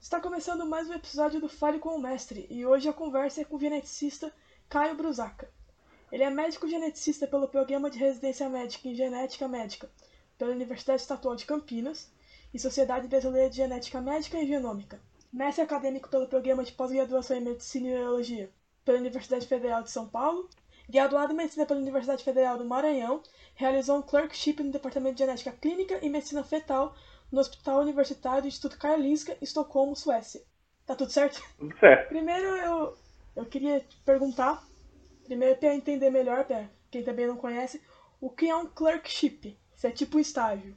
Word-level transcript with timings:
Está 0.00 0.20
começando 0.20 0.64
mais 0.64 0.88
um 0.88 0.92
episódio 0.92 1.40
do 1.40 1.48
Fale 1.48 1.80
com 1.80 1.96
o 1.96 2.00
Mestre 2.00 2.46
e 2.48 2.64
hoje 2.64 2.88
a 2.88 2.92
conversa 2.92 3.40
é 3.40 3.44
com 3.44 3.56
o 3.56 3.60
geneticista 3.60 4.32
Caio 4.68 4.94
Brusaca. 4.94 5.50
Ele 6.12 6.22
é 6.22 6.30
médico 6.30 6.68
geneticista 6.68 7.26
pelo 7.26 7.48
Programa 7.48 7.90
de 7.90 7.98
Residência 7.98 8.48
Médica 8.48 8.88
em 8.88 8.94
Genética 8.94 9.48
Médica 9.48 9.90
pela 10.38 10.52
Universidade 10.52 11.02
Estadual 11.02 11.34
de 11.34 11.44
Campinas 11.44 12.08
e 12.54 12.58
Sociedade 12.60 13.08
Brasileira 13.08 13.50
de 13.50 13.56
Genética 13.56 14.00
Médica 14.00 14.38
e 14.38 14.46
Genômica. 14.46 15.00
Mestre 15.32 15.64
acadêmico 15.64 16.08
pelo 16.08 16.28
Programa 16.28 16.62
de 16.62 16.70
Pós-Graduação 16.70 17.36
em 17.36 17.40
Medicina 17.40 17.88
e 17.88 17.90
Neurologia 17.90 18.50
pela 18.84 18.98
Universidade 18.98 19.46
Federal 19.46 19.82
de 19.82 19.90
São 19.90 20.08
Paulo. 20.08 20.48
Graduado 20.90 21.32
em 21.32 21.36
Medicina 21.36 21.66
pela 21.66 21.80
Universidade 21.80 22.24
Federal 22.24 22.58
do 22.58 22.64
Maranhão, 22.64 23.22
realizou 23.54 23.98
um 23.98 24.02
clerkship 24.02 24.62
no 24.62 24.72
Departamento 24.72 25.14
de 25.14 25.24
Genética 25.24 25.52
Clínica 25.52 25.98
e 26.02 26.10
Medicina 26.10 26.42
Fetal 26.42 26.94
no 27.30 27.40
Hospital 27.40 27.80
Universitário 27.80 28.42
do 28.42 28.48
Instituto 28.48 28.78
Karolinska, 28.78 29.32
em 29.32 29.44
Estocolmo, 29.44 29.94
Suécia. 29.94 30.40
Tá 30.84 30.96
tudo 30.96 31.12
certo? 31.12 31.40
Tudo 31.58 31.78
certo. 31.78 32.08
Primeiro 32.08 32.46
eu, 32.56 32.96
eu 33.36 33.46
queria 33.46 33.80
te 33.80 33.96
perguntar 34.04 34.62
Primeiro, 35.30 35.56
para 35.60 35.76
entender 35.76 36.10
melhor, 36.10 36.44
para 36.44 36.68
quem 36.90 37.04
também 37.04 37.24
não 37.24 37.36
conhece, 37.36 37.80
o 38.20 38.28
que 38.28 38.48
é 38.48 38.56
um 38.56 38.66
clerkship? 38.66 39.56
Isso 39.76 39.86
é 39.86 39.90
tipo 39.92 40.16
um 40.16 40.20
estágio. 40.20 40.74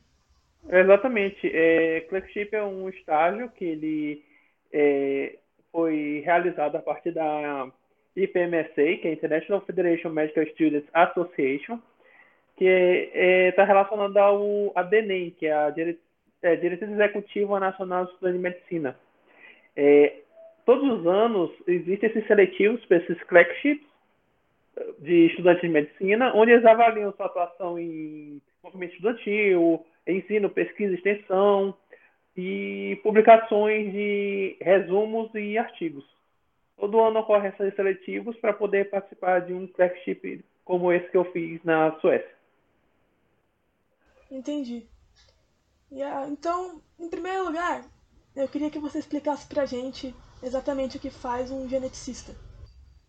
Exatamente. 0.70 1.50
É, 1.52 2.02
clerkship 2.02 2.50
é 2.54 2.64
um 2.64 2.88
estágio 2.88 3.50
que 3.50 3.66
ele 3.66 4.24
é, 4.72 5.40
foi 5.72 6.22
realizado 6.24 6.76
a 6.76 6.82
partir 6.84 7.12
da 7.12 7.72
IPMSA, 8.16 8.98
que 9.02 9.08
é 9.08 9.14
International 9.14 9.62
Federation 9.62 10.10
Medical 10.10 10.46
Students 10.48 10.88
Association, 10.94 11.80
que 12.58 12.66
está 12.66 13.18
é, 13.20 13.52
tá 13.52 13.64
relacionado 13.64 14.18
ao 14.18 14.72
ADNEM, 14.76 15.32
que 15.32 15.48
é 15.48 15.54
a 15.54 15.74
é, 16.44 16.56
Diretriz 16.56 16.92
Executiva 16.92 17.60
Nacional 17.60 18.06
de 18.06 18.12
Estudantes 18.12 18.38
de 18.38 18.44
Medicina. 18.44 19.00
É, 19.76 20.18
todos 20.66 21.00
os 21.00 21.08
anos 21.08 21.52
existem 21.68 22.10
esses 22.10 22.28
seletivos 22.28 22.86
esses 22.90 23.22
clerkships, 23.24 23.94
de 25.00 25.28
estudantes 25.28 25.62
de 25.62 25.70
medicina, 25.70 26.34
onde 26.36 26.52
eles 26.52 26.66
avaliam 26.66 27.14
sua 27.14 27.28
atuação 27.28 27.78
em 27.78 28.42
movimento 28.64 28.94
estudantil, 28.94 29.86
ensino, 30.08 30.50
pesquisa, 30.50 30.96
extensão 30.96 31.76
e 32.36 33.00
publicações 33.04 33.92
de 33.92 34.58
resumos 34.62 35.30
e 35.36 35.58
artigos. 35.58 36.04
Todo 36.78 37.00
ano 37.00 37.20
ocorrem 37.20 37.50
esses 37.50 37.76
seletivos 37.76 38.36
para 38.38 38.54
poder 38.54 38.90
participar 38.90 39.42
de 39.42 39.54
um 39.54 39.68
clerkship 39.68 40.44
como 40.66 40.92
esse 40.92 41.10
que 41.10 41.18
eu 41.18 41.26
fiz 41.32 41.64
na 41.64 41.92
Suécia. 42.00 42.34
Entendi. 44.32 44.88
Yeah, 45.92 46.28
então, 46.28 46.82
em 47.00 47.10
primeiro 47.10 47.46
lugar, 47.46 47.84
eu 48.36 48.48
queria 48.48 48.72
que 48.72 48.80
você 48.80 48.98
explicasse 48.98 49.48
para 49.48 49.62
a 49.62 49.66
gente 49.66 50.14
exatamente 50.42 50.98
o 50.98 51.00
que 51.00 51.12
faz 51.12 51.52
um 51.52 51.70
geneticista. 51.70 52.34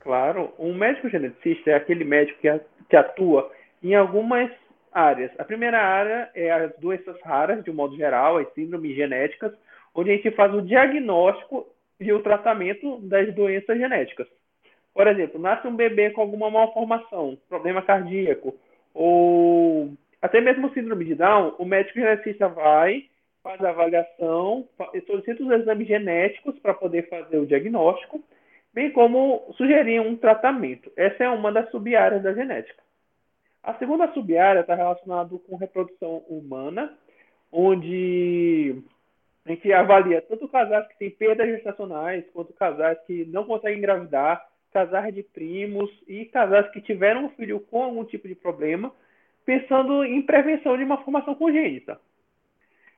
Claro, 0.00 0.52
um 0.58 0.74
médico 0.74 1.08
geneticista 1.08 1.70
é 1.70 1.74
aquele 1.74 2.04
médico 2.04 2.38
que 2.90 2.96
atua 2.96 3.50
em 3.82 3.94
algumas 3.94 4.50
áreas. 4.92 5.32
A 5.38 5.44
primeira 5.44 5.80
área 5.80 6.30
é 6.34 6.50
as 6.50 6.76
doenças 6.78 7.18
raras, 7.22 7.64
de 7.64 7.70
um 7.70 7.74
modo 7.74 7.96
geral, 7.96 8.36
as 8.36 8.52
síndromes 8.52 8.94
genéticas, 8.94 9.52
onde 9.94 10.10
a 10.10 10.16
gente 10.16 10.30
faz 10.32 10.52
o 10.52 10.60
diagnóstico 10.60 11.66
e 12.00 12.12
o 12.12 12.22
tratamento 12.22 12.98
das 13.02 13.34
doenças 13.34 13.78
genéticas. 13.78 14.26
Por 14.92 15.06
exemplo, 15.06 15.40
nasce 15.40 15.66
um 15.66 15.74
bebê 15.74 16.10
com 16.10 16.20
alguma 16.20 16.50
malformação, 16.50 17.36
problema 17.48 17.82
cardíaco, 17.82 18.54
ou 18.92 19.92
até 20.22 20.40
mesmo 20.40 20.72
síndrome 20.72 21.04
de 21.04 21.14
Down, 21.14 21.54
o 21.58 21.64
médico 21.64 21.98
geneticista 21.98 22.48
vai, 22.48 23.06
faz 23.42 23.62
a 23.62 23.70
avaliação, 23.70 24.68
solicita 25.06 25.42
os 25.42 25.50
exames 25.50 25.86
genéticos 25.86 26.58
para 26.60 26.74
poder 26.74 27.08
fazer 27.08 27.38
o 27.38 27.46
diagnóstico 27.46 28.22
bem 28.74 28.90
como 28.90 29.54
sugerir 29.56 30.00
um 30.00 30.16
tratamento. 30.16 30.90
Essa 30.96 31.24
é 31.24 31.28
uma 31.28 31.52
das 31.52 31.70
sub-áreas 31.70 32.22
da 32.22 32.34
genética. 32.34 32.82
A 33.62 33.72
segunda 33.74 34.12
sub-área 34.12 34.60
está 34.60 34.74
relacionada 34.74 35.30
com 35.38 35.56
reprodução 35.56 36.18
humana, 36.28 36.92
onde 37.52 38.82
a 39.46 39.50
gente 39.50 39.72
avalia 39.72 40.22
tanto 40.22 40.48
casais 40.48 40.86
que 40.88 40.98
têm 40.98 41.10
perdas 41.10 41.46
gestacionais, 41.48 42.24
quanto 42.32 42.52
casais 42.54 42.98
que 43.06 43.26
não 43.26 43.44
conseguem 43.44 43.78
engravidar, 43.78 44.46
casais 44.72 45.14
de 45.14 45.22
primos 45.22 45.90
e 46.08 46.24
casais 46.26 46.70
que 46.70 46.80
tiveram 46.80 47.26
um 47.26 47.28
filho 47.30 47.60
com 47.60 47.82
algum 47.82 48.04
tipo 48.04 48.26
de 48.26 48.34
problema, 48.34 48.92
pensando 49.44 50.04
em 50.04 50.22
prevenção 50.22 50.76
de 50.76 50.84
uma 50.84 51.02
formação 51.04 51.34
congênita. 51.34 52.00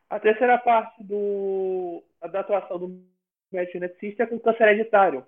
A 0.08 0.20
terceira 0.20 0.56
parte 0.58 1.02
do, 1.02 2.02
da 2.30 2.40
atuação 2.40 2.78
do 2.78 3.00
médico 3.52 3.72
geneticista 3.72 4.22
é 4.22 4.26
com 4.26 4.38
câncer 4.38 4.68
hereditário, 4.68 5.26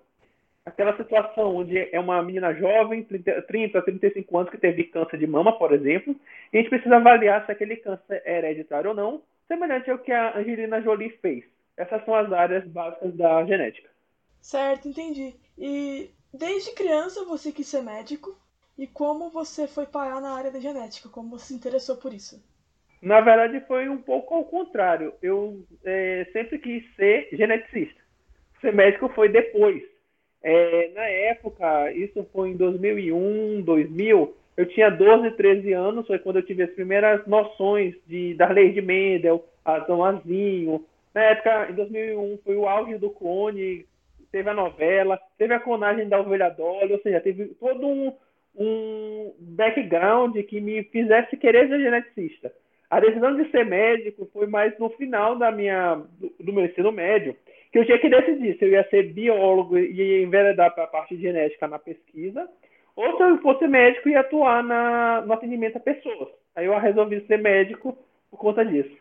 aquela 0.65 0.95
situação 0.95 1.57
onde 1.57 1.77
é 1.77 1.99
uma 1.99 2.21
menina 2.23 2.53
jovem, 2.53 3.03
30, 3.03 3.41
30 3.41 3.81
35 3.81 4.37
anos, 4.37 4.51
que 4.51 4.57
teve 4.57 4.85
câncer 4.85 5.17
de 5.17 5.27
mama, 5.27 5.57
por 5.57 5.73
exemplo, 5.73 6.15
e 6.53 6.57
a 6.57 6.61
gente 6.61 6.69
precisa 6.69 6.95
avaliar 6.95 7.45
se 7.45 7.51
aquele 7.51 7.75
câncer 7.75 8.21
é 8.25 8.37
hereditário 8.37 8.91
ou 8.91 8.95
não, 8.95 9.21
semelhante 9.49 9.91
ao 9.91 9.99
que 9.99 10.13
a 10.13 10.37
Angelina 10.37 10.81
Jolie 10.81 11.17
fez. 11.21 11.43
Essas 11.75 12.05
são 12.05 12.15
as 12.15 12.31
áreas 12.31 12.65
básicas 12.67 13.13
da 13.15 13.43
genética. 13.45 13.89
Certo, 14.39 14.87
entendi. 14.87 15.35
E 15.57 16.09
desde 16.33 16.73
criança 16.73 17.25
você 17.25 17.51
quis 17.51 17.67
ser 17.67 17.81
médico, 17.81 18.39
e 18.77 18.87
como 18.87 19.29
você 19.29 19.67
foi 19.67 19.85
parar 19.85 20.21
na 20.21 20.31
área 20.33 20.51
da 20.51 20.59
genética? 20.61 21.09
Como 21.09 21.31
você 21.31 21.47
se 21.47 21.53
interessou 21.53 21.97
por 21.97 22.13
isso? 22.13 22.41
Na 23.01 23.19
verdade, 23.19 23.59
foi 23.67 23.89
um 23.89 23.97
pouco 23.97 24.33
ao 24.35 24.45
contrário. 24.45 25.13
Eu 25.21 25.65
é, 25.83 26.25
sempre 26.31 26.59
quis 26.59 26.95
ser 26.95 27.27
geneticista. 27.33 27.99
Ser 28.61 28.73
médico 28.73 29.09
foi 29.09 29.27
depois 29.27 29.83
é, 30.41 30.91
na 30.93 31.03
época, 31.03 31.91
isso 31.91 32.25
foi 32.31 32.49
em 32.49 32.55
2001, 32.55 33.61
2000, 33.61 34.35
eu 34.59 34.65
tinha 34.65 34.89
12, 34.89 35.37
13 35.37 35.71
anos, 35.71 36.05
foi 36.05 36.19
quando 36.19 36.35
eu 36.35 36.45
tive 36.45 36.63
as 36.63 36.71
primeiras 36.71 37.25
noções 37.25 37.95
de, 38.05 38.33
da 38.33 38.49
lei 38.49 38.73
de 38.73 38.81
Mendel, 38.81 39.45
Adão 39.63 40.03
Azinho. 40.03 40.85
Na 41.15 41.21
época, 41.21 41.69
em 41.71 41.75
2001, 41.75 42.39
foi 42.43 42.57
o 42.57 42.67
auge 42.67 42.97
do 42.97 43.09
clone, 43.09 43.85
teve 44.29 44.49
a 44.49 44.53
novela, 44.53 45.17
teve 45.37 45.53
a 45.53 45.61
clonagem 45.61 46.09
da 46.09 46.19
ovelha 46.19 46.49
Dolly, 46.49 46.91
ou 46.91 46.99
seja, 46.99 47.21
teve 47.21 47.55
todo 47.57 47.87
um, 47.87 48.13
um 48.53 49.33
background 49.39 50.35
que 50.39 50.59
me 50.59 50.83
fizesse 50.83 51.37
querer 51.37 51.69
ser 51.69 51.79
geneticista. 51.79 52.51
A 52.89 52.99
decisão 52.99 53.37
de 53.37 53.49
ser 53.51 53.65
médico 53.65 54.29
foi 54.33 54.45
mais 54.45 54.77
no 54.77 54.89
final 54.89 55.37
da 55.37 55.53
minha, 55.53 56.03
do, 56.19 56.33
do 56.37 56.51
meu 56.51 56.65
ensino 56.65 56.91
médio, 56.91 57.33
que 57.71 57.79
eu 57.79 57.85
tinha 57.85 57.97
que 57.97 58.09
decidir 58.09 58.57
se 58.57 58.65
eu 58.65 58.71
ia 58.71 58.85
ser 58.89 59.13
biólogo 59.13 59.77
e 59.77 59.93
ia 59.93 60.21
enveredar 60.21 60.75
para 60.75 60.83
a 60.83 60.87
parte 60.87 61.15
genética 61.15 61.65
na 61.65 61.79
pesquisa, 61.79 62.45
ou 62.99 63.15
se 63.15 63.23
eu 63.23 63.37
fosse 63.41 63.67
médico 63.67 64.09
e 64.09 64.11
ia 64.11 64.19
atuar 64.19 64.61
na, 64.61 65.21
no 65.21 65.33
atendimento 65.33 65.77
a 65.77 65.79
pessoas. 65.79 66.27
Aí 66.55 66.65
eu 66.65 66.77
resolvi 66.77 67.25
ser 67.25 67.37
médico 67.37 67.97
por 68.29 68.37
conta 68.37 68.65
disso. 68.65 68.95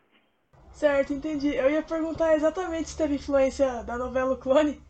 Certo, 0.70 1.12
entendi. 1.12 1.54
Eu 1.56 1.68
ia 1.68 1.82
perguntar 1.82 2.34
exatamente 2.36 2.90
se 2.90 2.96
teve 2.96 3.16
influência 3.16 3.82
da 3.82 3.98
novela 3.98 4.34
o 4.34 4.36
Clone. 4.36 4.80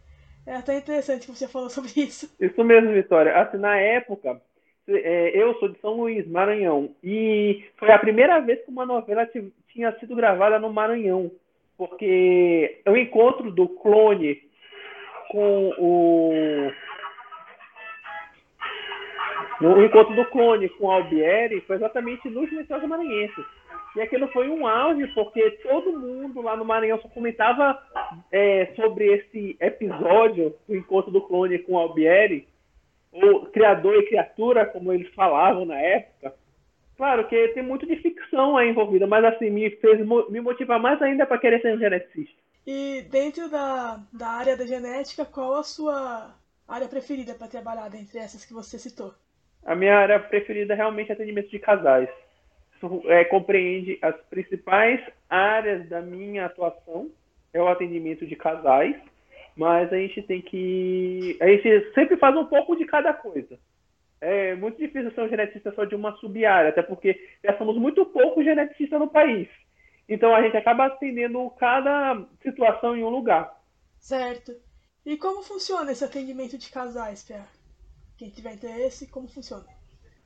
É 0.46 0.56
até 0.56 0.76
interessante 0.76 1.26
que 1.26 1.34
você 1.34 1.48
falou 1.48 1.70
sobre 1.70 1.90
isso. 1.96 2.34
Isso 2.38 2.62
mesmo, 2.62 2.92
Vitória. 2.92 3.34
Assim, 3.40 3.56
na 3.56 3.78
época, 3.78 4.42
é, 4.86 5.30
eu 5.34 5.54
sou 5.54 5.70
de 5.70 5.80
São 5.80 5.94
Luís, 5.94 6.28
Maranhão, 6.28 6.90
e 7.02 7.64
foi 7.78 7.90
a 7.90 7.98
primeira 7.98 8.38
vez 8.40 8.62
que 8.62 8.70
uma 8.70 8.84
novela 8.84 9.26
tinha 9.72 9.92
sido 9.98 10.14
gravada 10.14 10.58
no 10.58 10.70
Maranhão 10.70 11.30
porque 11.78 12.82
o 12.84 12.96
encontro 12.96 13.52
do 13.52 13.68
clone 13.68 14.42
com 15.30 15.72
o 15.78 16.72
o 19.60 19.82
encontro 19.82 20.14
do 20.14 20.24
clone 20.26 20.68
com 20.70 20.86
o 20.86 20.90
Albieri 20.90 21.60
foi 21.62 21.76
exatamente 21.76 22.28
nos 22.28 22.50
Lençóis 22.52 22.82
Maranhenses. 22.84 23.44
E 23.96 24.00
aquilo 24.00 24.28
foi 24.28 24.48
um 24.48 24.66
auge, 24.66 25.06
porque 25.08 25.50
todo 25.62 25.98
mundo 25.98 26.40
lá 26.42 26.56
no 26.56 26.64
Maranhão 26.64 27.00
só 27.00 27.08
comentava 27.08 27.80
é, 28.30 28.72
sobre 28.76 29.06
esse 29.06 29.56
episódio 29.60 30.54
do 30.68 30.76
encontro 30.76 31.10
do 31.10 31.22
clone 31.22 31.58
com 31.58 31.72
o 31.72 31.78
Albieri, 31.78 32.46
o 33.12 33.46
criador 33.46 33.96
e 33.96 34.06
criatura, 34.06 34.66
como 34.66 34.92
eles 34.92 35.12
falavam 35.14 35.64
na 35.64 35.78
época. 35.78 36.34
Claro 36.96 37.26
que 37.28 37.48
tem 37.48 37.62
muito 37.62 37.86
de 37.86 37.96
ficção 37.96 38.56
aí 38.56 38.68
envolvida, 38.68 39.06
mas 39.06 39.24
assim, 39.24 39.50
me 39.50 39.70
fez 39.70 39.98
me 40.28 40.40
motivar 40.40 40.80
mais 40.80 41.00
ainda 41.00 41.24
para 41.26 41.38
querer 41.38 41.60
ser 41.60 41.74
um 41.74 41.78
geneticista. 41.78 42.36
E 42.66 43.02
dentro 43.10 43.48
da, 43.48 44.00
da 44.12 44.28
área 44.28 44.56
da 44.56 44.66
genética, 44.66 45.24
qual 45.24 45.54
a 45.54 45.62
sua 45.62 46.34
área 46.66 46.86
preferida 46.86 47.34
para 47.34 47.48
trabalhar 47.48 47.88
dentre 47.88 48.18
essas 48.18 48.44
que 48.44 48.52
você 48.52 48.78
citou? 48.78 49.14
A 49.68 49.74
minha 49.74 49.98
área 49.98 50.18
preferida 50.18 50.72
é 50.72 50.76
realmente 50.76 51.12
atendimento 51.12 51.50
de 51.50 51.58
casais. 51.58 52.08
Isso 52.74 53.02
é, 53.04 53.22
compreende 53.26 53.98
as 54.00 54.16
principais 54.30 54.98
áreas 55.28 55.86
da 55.90 56.00
minha 56.00 56.46
atuação, 56.46 57.10
é 57.52 57.60
o 57.60 57.68
atendimento 57.68 58.26
de 58.26 58.34
casais, 58.34 58.96
mas 59.54 59.92
a 59.92 59.96
gente 59.98 60.22
tem 60.22 60.40
que. 60.40 61.36
A 61.38 61.48
gente 61.48 61.92
sempre 61.92 62.16
faz 62.16 62.34
um 62.34 62.46
pouco 62.46 62.76
de 62.76 62.86
cada 62.86 63.12
coisa. 63.12 63.58
é 64.22 64.54
muito 64.54 64.78
difícil 64.78 65.10
ser 65.10 65.20
um 65.20 65.28
geneticista 65.28 65.70
só 65.74 65.84
de 65.84 65.94
uma 65.94 66.16
sub-área, 66.16 66.70
até 66.70 66.80
porque 66.80 67.20
já 67.44 67.58
somos 67.58 67.76
muito 67.76 68.06
poucos 68.06 68.42
geneticistas 68.44 68.98
no 68.98 69.08
país. 69.08 69.48
Então 70.08 70.34
a 70.34 70.40
gente 70.40 70.56
acaba 70.56 70.86
atendendo 70.86 71.50
cada 71.60 72.24
situação 72.42 72.96
em 72.96 73.04
um 73.04 73.10
lugar. 73.10 73.54
Certo. 73.98 74.50
E 75.04 75.18
como 75.18 75.42
funciona 75.42 75.92
esse 75.92 76.04
atendimento 76.04 76.56
de 76.56 76.70
casais, 76.70 77.22
Pia? 77.22 77.57
Quem 78.18 78.30
tiver 78.30 78.54
interesse, 78.54 79.10
como 79.10 79.28
funciona? 79.28 79.64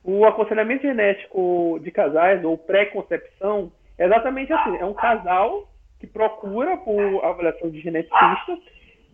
O 0.03 0.25
aconselhamento 0.25 0.81
genético 0.81 1.79
de 1.81 1.91
casais, 1.91 2.43
ou 2.43 2.57
pré-concepção, 2.57 3.71
é 3.97 4.05
exatamente 4.05 4.51
assim. 4.51 4.77
É 4.77 4.85
um 4.85 4.93
casal 4.93 5.71
que 5.99 6.07
procura 6.07 6.75
por 6.75 7.23
avaliação 7.23 7.69
de 7.69 7.79
geneticista 7.79 8.57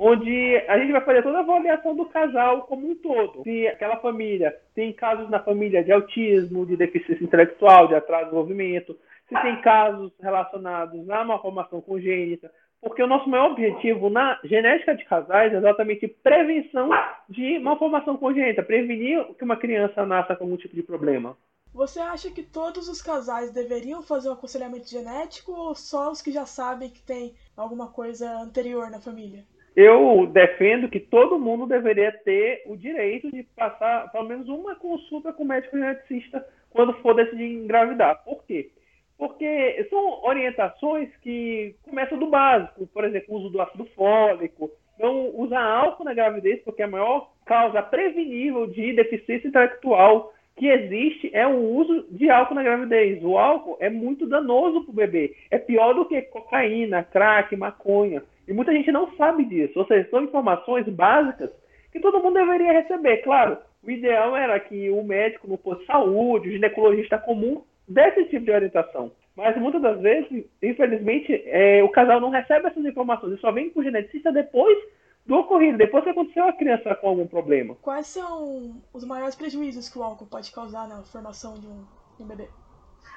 onde 0.01 0.63
a 0.69 0.79
gente 0.79 0.93
vai 0.93 1.01
fazer 1.01 1.21
toda 1.21 1.39
a 1.39 1.41
avaliação 1.41 1.93
do 1.93 2.05
casal 2.05 2.61
como 2.61 2.89
um 2.89 2.95
todo. 2.95 3.43
Se 3.43 3.67
aquela 3.67 3.97
família 3.97 4.55
tem 4.73 4.93
casos 4.93 5.29
na 5.29 5.43
família 5.43 5.83
de 5.83 5.91
autismo, 5.91 6.65
de 6.65 6.77
deficiência 6.77 7.21
intelectual, 7.21 7.89
de 7.89 7.95
atraso 7.95 8.23
de 8.23 8.29
desenvolvimento, 8.29 8.97
se 9.27 9.39
tem 9.41 9.61
casos 9.61 10.13
relacionados 10.21 11.09
a 11.09 11.21
uma 11.21 11.39
formação 11.39 11.81
congênita, 11.81 12.49
porque 12.81 13.03
o 13.03 13.07
nosso 13.07 13.29
maior 13.29 13.51
objetivo 13.51 14.09
na 14.09 14.39
genética 14.43 14.95
de 14.95 15.05
casais 15.05 15.53
é 15.53 15.57
exatamente 15.57 16.07
prevenção 16.07 16.89
de 17.27 17.59
malformação 17.59 18.17
congênita, 18.17 18.63
prevenir 18.63 19.23
que 19.37 19.43
uma 19.43 19.57
criança 19.57 20.05
nasça 20.05 20.35
com 20.35 20.45
algum 20.45 20.57
tipo 20.57 20.75
de 20.75 20.83
problema. 20.83 21.37
Você 21.73 21.99
acha 21.99 22.31
que 22.31 22.41
todos 22.41 22.89
os 22.89 23.01
casais 23.01 23.53
deveriam 23.53 24.01
fazer 24.01 24.29
um 24.29 24.33
aconselhamento 24.33 24.89
genético 24.89 25.51
ou 25.51 25.75
só 25.75 26.11
os 26.11 26.21
que 26.21 26.31
já 26.31 26.45
sabem 26.45 26.89
que 26.89 27.01
tem 27.01 27.35
alguma 27.55 27.87
coisa 27.87 28.27
anterior 28.41 28.89
na 28.89 28.99
família? 28.99 29.43
eu 29.75 30.27
defendo 30.27 30.89
que 30.89 30.99
todo 30.99 31.39
mundo 31.39 31.65
deveria 31.65 32.11
ter 32.11 32.63
o 32.65 32.75
direito 32.75 33.31
de 33.31 33.43
passar 33.43 34.11
pelo 34.11 34.27
menos 34.27 34.49
uma 34.49 34.75
consulta 34.75 35.31
com 35.31 35.43
o 35.43 35.47
médico 35.47 35.77
geneticista 35.77 36.45
quando 36.69 36.93
for 36.95 37.15
decidir 37.15 37.45
engravidar. 37.45 38.21
Por 38.25 38.43
quê? 38.43 38.71
Porque 39.19 39.86
são 39.89 40.24
orientações 40.24 41.13
que 41.18 41.75
começam 41.83 42.18
do 42.18 42.27
básico, 42.27 42.88
por 42.88 43.04
exemplo, 43.04 43.36
uso 43.36 43.50
do 43.50 43.62
ácido 43.62 43.86
fólico, 43.94 44.71
não 44.98 45.38
usar 45.38 45.62
álcool 45.62 46.06
na 46.06 46.13
gravidez, 46.13 46.62
porque 46.63 46.81
a 46.81 46.88
maior 46.88 47.30
causa 47.45 47.83
prevenível 47.83 48.66
de 48.66 48.94
deficiência 48.94 49.50
intelectual 49.50 50.33
que 50.56 50.68
existe 50.68 51.30
é 51.33 51.45
o 51.45 51.57
uso 51.57 52.07
de 52.12 52.30
álcool 52.30 52.56
na 52.56 52.63
gravidez. 52.63 53.21
O 53.21 53.38
álcool 53.38 53.77
é 53.81 53.89
muito 53.89 54.25
danoso 54.25 54.86
para 54.86 54.92
o 54.92 54.95
bebê. 54.95 55.36
É 55.51 55.57
pior 55.57 55.94
do 55.94 56.06
que 56.06 56.21
cocaína, 56.21 57.04
crack, 57.04 57.56
maconha. 57.57 58.24
E 58.48 58.54
muita 58.54 58.71
gente 58.71 58.92
não 58.92 59.16
sabe 59.18 59.44
disso. 59.44 59.80
Ou 59.80 59.86
seja, 59.86 60.10
são 60.10 60.24
informações 60.24 60.88
básicas 60.88 61.51
que 61.92 62.00
todo 62.00 62.21
mundo 62.24 62.36
deveria 62.36 62.71
receber. 62.71 63.18
Claro, 63.18 63.57
o 63.83 63.92
ideal 63.92 64.36
era 64.36 64.57
que 64.60 64.89
o 64.89 65.04
médico 65.04 65.48
no 65.48 65.57
posto 65.57 65.81
de 65.81 65.88
saúde, 65.88 66.50
o 66.50 66.51
ginecologista 66.51 67.18
comum, 67.18 67.63
desse 67.89 68.21
esse 68.21 68.30
tipo 68.30 68.45
de 68.45 68.51
orientação. 68.51 69.12
Mas 69.36 69.57
muitas 69.57 69.81
das 69.81 70.00
vezes, 70.00 70.45
infelizmente, 70.62 71.44
é, 71.45 71.83
o 71.83 71.89
casal 71.89 72.19
não 72.19 72.30
recebe 72.30 72.68
essas 72.68 72.86
informações. 72.86 73.31
Ele 73.31 73.41
só 73.41 73.51
vem 73.51 73.69
com 73.69 73.80
o 73.80 73.83
geneticista 73.83 74.31
depois 74.31 74.77
do 75.25 75.36
ocorrido, 75.36 75.77
depois 75.77 76.03
que 76.03 76.09
aconteceu 76.09 76.45
a 76.45 76.53
criança 76.53 76.95
com 76.95 77.07
algum 77.09 77.27
problema. 77.27 77.75
Quais 77.81 78.07
são 78.07 78.81
os 78.94 79.06
maiores 79.06 79.36
prejuízos 79.36 79.88
que 79.88 79.97
o 79.97 80.03
álcool 80.03 80.25
pode 80.25 80.51
causar 80.51 80.88
na 80.88 81.03
formação 81.03 81.53
de 81.53 81.68
um, 81.68 81.86
de 82.18 82.24
um 82.24 82.27
bebê? 82.27 82.50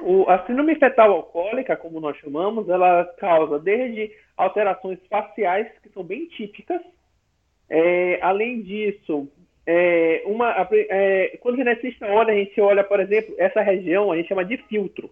O, 0.00 0.28
a 0.28 0.44
síndrome 0.46 0.74
fetal 0.76 1.12
alcoólica, 1.12 1.76
como 1.76 2.00
nós 2.00 2.16
chamamos, 2.18 2.68
ela 2.68 3.04
causa 3.18 3.58
desde 3.58 4.10
alterações 4.36 4.98
faciais, 5.08 5.68
que 5.82 5.88
são 5.90 6.02
bem 6.02 6.26
típicas. 6.26 6.80
É, 7.68 8.20
além 8.22 8.62
disso, 8.62 9.28
é, 9.66 10.22
uma, 10.26 10.68
é, 10.72 11.38
quando 11.40 11.58
o 11.58 12.06
olha, 12.12 12.32
a 12.32 12.36
gente 12.36 12.60
olha, 12.60 12.82
por 12.82 13.00
exemplo, 13.00 13.34
essa 13.38 13.60
região, 13.60 14.10
a 14.10 14.16
gente 14.16 14.28
chama 14.28 14.44
de 14.44 14.56
filtro. 14.68 15.10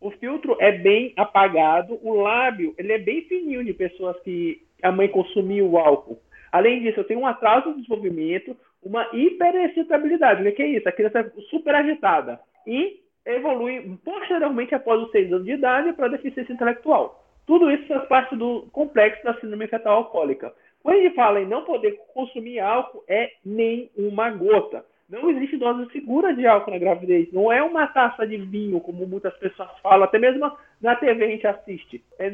O 0.00 0.10
filtro 0.10 0.56
é 0.60 0.72
bem 0.72 1.12
apagado, 1.16 1.98
o 2.02 2.14
lábio 2.14 2.74
ele 2.76 2.92
é 2.92 2.98
bem 2.98 3.22
fininho 3.22 3.64
de 3.64 3.72
pessoas 3.72 4.18
que 4.20 4.62
a 4.82 4.92
mãe 4.92 5.08
consumiu 5.08 5.70
o 5.70 5.78
álcool. 5.78 6.20
Além 6.52 6.80
disso, 6.82 7.00
eu 7.00 7.04
tenho 7.04 7.20
um 7.20 7.26
atraso 7.26 7.70
de 7.70 7.80
desenvolvimento, 7.80 8.56
uma 8.82 9.08
hiperexcitabilidade. 9.12 10.46
O 10.46 10.54
que 10.54 10.62
é 10.62 10.68
isso? 10.68 10.88
A 10.88 10.92
criança 10.92 11.20
é 11.20 11.40
super 11.50 11.74
agitada. 11.74 12.38
E 12.66 13.00
evolui 13.24 13.98
posteriormente 14.04 14.74
após 14.74 15.02
os 15.02 15.10
seis 15.10 15.32
anos 15.32 15.44
de 15.44 15.52
idade 15.52 15.92
para 15.94 16.08
deficiência 16.08 16.52
intelectual. 16.52 17.24
Tudo 17.46 17.70
isso 17.70 17.86
faz 17.86 18.06
parte 18.06 18.36
do 18.36 18.68
complexo 18.72 19.24
da 19.24 19.34
síndrome 19.40 19.66
fetal 19.66 19.98
alcoólica. 19.98 20.52
Quando 20.86 20.98
a 20.98 21.02
gente 21.02 21.16
fala 21.16 21.40
em 21.40 21.48
não 21.48 21.64
poder 21.64 22.00
consumir 22.14 22.60
álcool, 22.60 23.02
é 23.08 23.32
nem 23.44 23.90
uma 23.96 24.30
gota. 24.30 24.86
Não 25.08 25.28
existe 25.28 25.56
dose 25.56 25.90
segura 25.90 26.32
de 26.32 26.46
álcool 26.46 26.70
na 26.70 26.78
gravidez. 26.78 27.32
Não 27.32 27.50
é 27.50 27.60
uma 27.60 27.88
taça 27.88 28.24
de 28.24 28.36
vinho, 28.36 28.78
como 28.78 29.04
muitas 29.04 29.36
pessoas 29.36 29.68
falam. 29.82 30.04
Até 30.04 30.16
mesmo 30.20 30.48
na 30.80 30.94
TV 30.94 31.24
a 31.24 31.28
gente 31.28 31.44
assiste. 31.44 32.04
É 32.20 32.32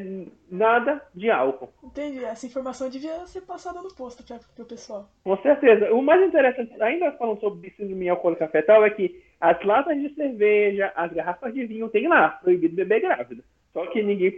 nada 0.51 1.01
de 1.15 1.31
álcool. 1.31 1.73
Entendi. 1.83 2.23
Essa 2.23 2.45
informação 2.45 2.91
devia 2.91 3.25
ser 3.25 3.41
passada 3.41 3.81
no 3.81 3.91
posto 3.91 4.23
para 4.23 4.63
o 4.63 4.67
pessoal. 4.67 5.09
Com 5.23 5.35
certeza. 5.37 5.91
O 5.91 6.03
mais 6.03 6.21
interessante, 6.21 6.79
ainda 6.79 7.11
falando 7.13 7.39
sobre 7.39 7.71
síndrome 7.71 8.07
alcoólica 8.07 8.47
fetal, 8.49 8.85
é 8.85 8.91
que 8.91 9.19
as 9.41 9.63
latas 9.65 9.99
de 9.99 10.13
cerveja, 10.13 10.93
as 10.95 11.11
garrafas 11.11 11.55
de 11.55 11.65
vinho, 11.65 11.89
tem 11.89 12.07
lá, 12.07 12.29
proibido 12.29 12.75
beber 12.75 13.01
grávida. 13.01 13.43
Só 13.73 13.87
que 13.87 14.03
ninguém 14.03 14.31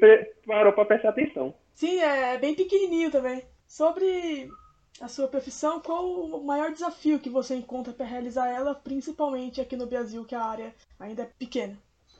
parou 0.47 0.71
para 0.71 0.85
prestar 0.85 1.09
atenção. 1.09 1.53
Sim, 1.73 1.99
é 1.99 2.37
bem 2.37 2.55
pequenininho 2.55 3.11
também. 3.11 3.43
Sobre 3.67 4.49
a 5.01 5.07
sua 5.07 5.27
profissão, 5.27 5.79
qual 5.79 6.05
o 6.05 6.43
maior 6.45 6.71
desafio 6.71 7.19
que 7.19 7.29
você 7.29 7.55
encontra 7.55 7.93
para 7.93 8.05
realizar 8.05 8.47
ela, 8.47 8.73
principalmente 8.73 9.59
aqui 9.59 9.75
no 9.75 9.87
Brasil, 9.87 10.23
que 10.23 10.35
a 10.35 10.43
área 10.43 10.73
ainda 10.99 11.23
é 11.23 11.29
pequena? 11.37 11.77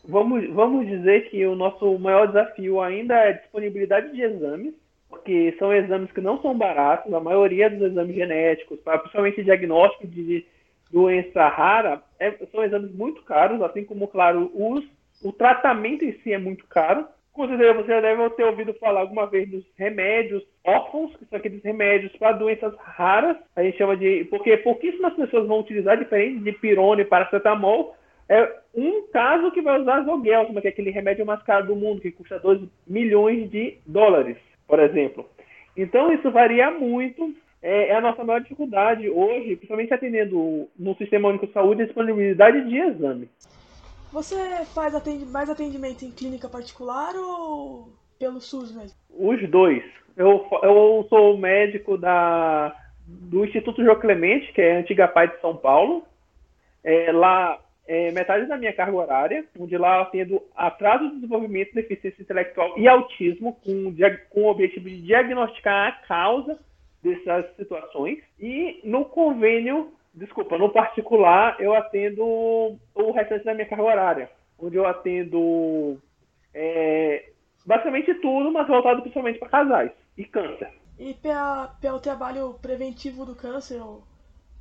Vamos, 0.08 0.48
vamos 0.54 0.86
dizer 0.86 1.30
que 1.30 1.46
o 1.46 1.56
nosso 1.56 1.98
maior 1.98 2.28
desafio 2.28 2.82
ainda 2.82 3.16
é 3.16 3.30
a 3.30 3.38
disponibilidade 3.38 4.12
de 4.12 4.22
exames, 4.22 4.74
porque 5.10 5.56
são 5.58 5.74
exames 5.74 6.12
que 6.12 6.22
não 6.22 6.42
são 6.42 6.56
baratos, 6.56 7.12
a 7.14 7.20
maioria 7.20 7.70
dos 7.70 7.82
exames 7.82 8.16
genéticos, 8.16 8.80
principalmente 8.80 9.44
diagnóstico 9.44 10.08
de 10.08 10.46
doença 10.92 11.48
rara, 11.48 12.04
é, 12.20 12.32
são 12.52 12.64
exames 12.64 12.92
muito 12.94 13.24
caros, 13.24 13.62
assim 13.62 13.84
como, 13.84 14.08
claro, 14.08 14.52
os, 14.54 14.84
o 15.24 15.32
tratamento 15.32 16.06
em 16.06 16.14
si 16.20 16.34
é 16.34 16.38
muito 16.38 16.66
caro. 16.68 17.08
Com 17.36 17.50
certeza 17.50 17.74
você 17.74 17.88
já 17.90 18.00
deve 18.00 18.30
ter 18.30 18.46
ouvido 18.46 18.74
falar 18.76 19.02
alguma 19.02 19.28
vez 19.28 19.50
dos 19.50 19.66
remédios 19.78 20.42
órfãos, 20.64 21.14
que 21.18 21.26
são 21.26 21.38
aqueles 21.38 21.62
remédios 21.62 22.16
para 22.16 22.32
doenças 22.38 22.74
raras. 22.78 23.36
A 23.54 23.62
gente 23.62 23.78
chama 23.78 23.98
de. 23.98 24.24
Porque 24.30 24.56
pouquíssimas 24.56 25.14
pessoas 25.16 25.46
vão 25.46 25.60
utilizar, 25.60 25.98
diferente 25.98 26.40
de 26.40 26.54
pirona 26.54 27.02
e 27.02 27.06
paracetamol. 27.06 27.94
É 28.30 28.50
um 28.74 29.06
caso 29.12 29.52
que 29.52 29.62
vai 29.62 29.82
usar 29.82 30.06
Zolgensma, 30.06 30.62
que 30.62 30.68
é 30.68 30.70
aquele 30.70 30.92
remédio 30.92 31.26
mais 31.26 31.44
caro 31.44 31.68
do 31.68 31.76
mundo, 31.76 32.00
que 32.00 32.10
custa 32.10 32.40
2 32.40 32.62
milhões 32.88 33.52
de 33.52 33.80
dólares, 33.86 34.38
por 34.66 34.80
exemplo. 34.80 35.30
Então, 35.76 36.14
isso 36.14 36.32
varia 36.32 36.72
muito. 36.72 37.36
É, 37.62 37.90
é 37.90 37.96
a 37.96 38.02
nossa 38.02 38.24
maior 38.24 38.40
dificuldade 38.40 39.10
hoje, 39.10 39.58
principalmente 39.58 39.94
atendendo 39.94 40.70
no 40.80 40.96
Sistema 40.96 41.28
Único 41.28 41.48
de 41.48 41.54
Saúde, 41.54 41.82
a 41.82 41.86
disponibilidade 41.86 42.70
de 42.70 42.78
exame. 42.78 43.30
Você 44.16 44.64
faz 44.74 44.94
mais 45.30 45.50
atendimento 45.50 46.06
em 46.06 46.10
clínica 46.10 46.48
particular 46.48 47.14
ou 47.18 47.90
pelo 48.18 48.40
SUS 48.40 48.74
mesmo? 48.74 48.98
Os 49.10 49.50
dois. 49.50 49.84
Eu, 50.16 50.48
eu 50.64 51.06
sou 51.10 51.38
médico 51.38 51.98
da, 51.98 52.74
do 53.06 53.44
Instituto 53.44 53.84
João 53.84 54.00
Clemente, 54.00 54.54
que 54.54 54.62
é 54.62 54.78
a 54.78 54.80
antiga 54.80 55.06
PAI 55.10 55.28
de 55.28 55.42
São 55.42 55.58
Paulo. 55.58 56.06
É, 56.82 57.12
lá, 57.12 57.60
é, 57.86 58.10
metade 58.14 58.46
da 58.46 58.56
minha 58.56 58.72
carga 58.72 58.96
horária, 58.96 59.44
onde 59.60 59.78
lá 59.78 59.98
eu 59.98 60.02
atendo 60.04 60.44
atraso 60.56 61.10
de 61.10 61.16
desenvolvimento, 61.16 61.76
deficiência 61.76 62.22
intelectual 62.22 62.74
e 62.80 62.88
autismo, 62.88 63.60
com, 63.66 63.94
com 64.30 64.44
o 64.44 64.50
objetivo 64.50 64.90
de 64.90 65.02
diagnosticar 65.02 65.90
a 65.90 66.08
causa 66.08 66.58
dessas 67.04 67.54
situações. 67.58 68.20
E 68.40 68.80
no 68.86 69.04
convênio 69.04 69.92
desculpa, 70.16 70.58
no 70.58 70.70
particular 70.70 71.58
eu 71.60 71.74
atendo 71.76 72.24
o 72.24 73.12
restante 73.12 73.46
da 73.46 73.54
minha 73.54 73.68
carga 73.68 73.84
horária, 73.84 74.30
onde 74.58 74.78
eu 74.78 74.88
atendo 74.88 76.02
é, 76.54 77.30
basicamente 77.66 78.14
tudo, 78.16 78.52
mas 78.52 78.68
voltado 78.68 79.02
principalmente 79.02 79.40
para 79.40 79.50
casais 79.50 79.92
e 80.18 80.24
câncer. 80.26 80.70
E 80.98 81.16
pelo 81.82 82.00
trabalho 82.00 82.56
preventivo 82.62 83.26
do 83.26 83.36
câncer, 83.36 83.82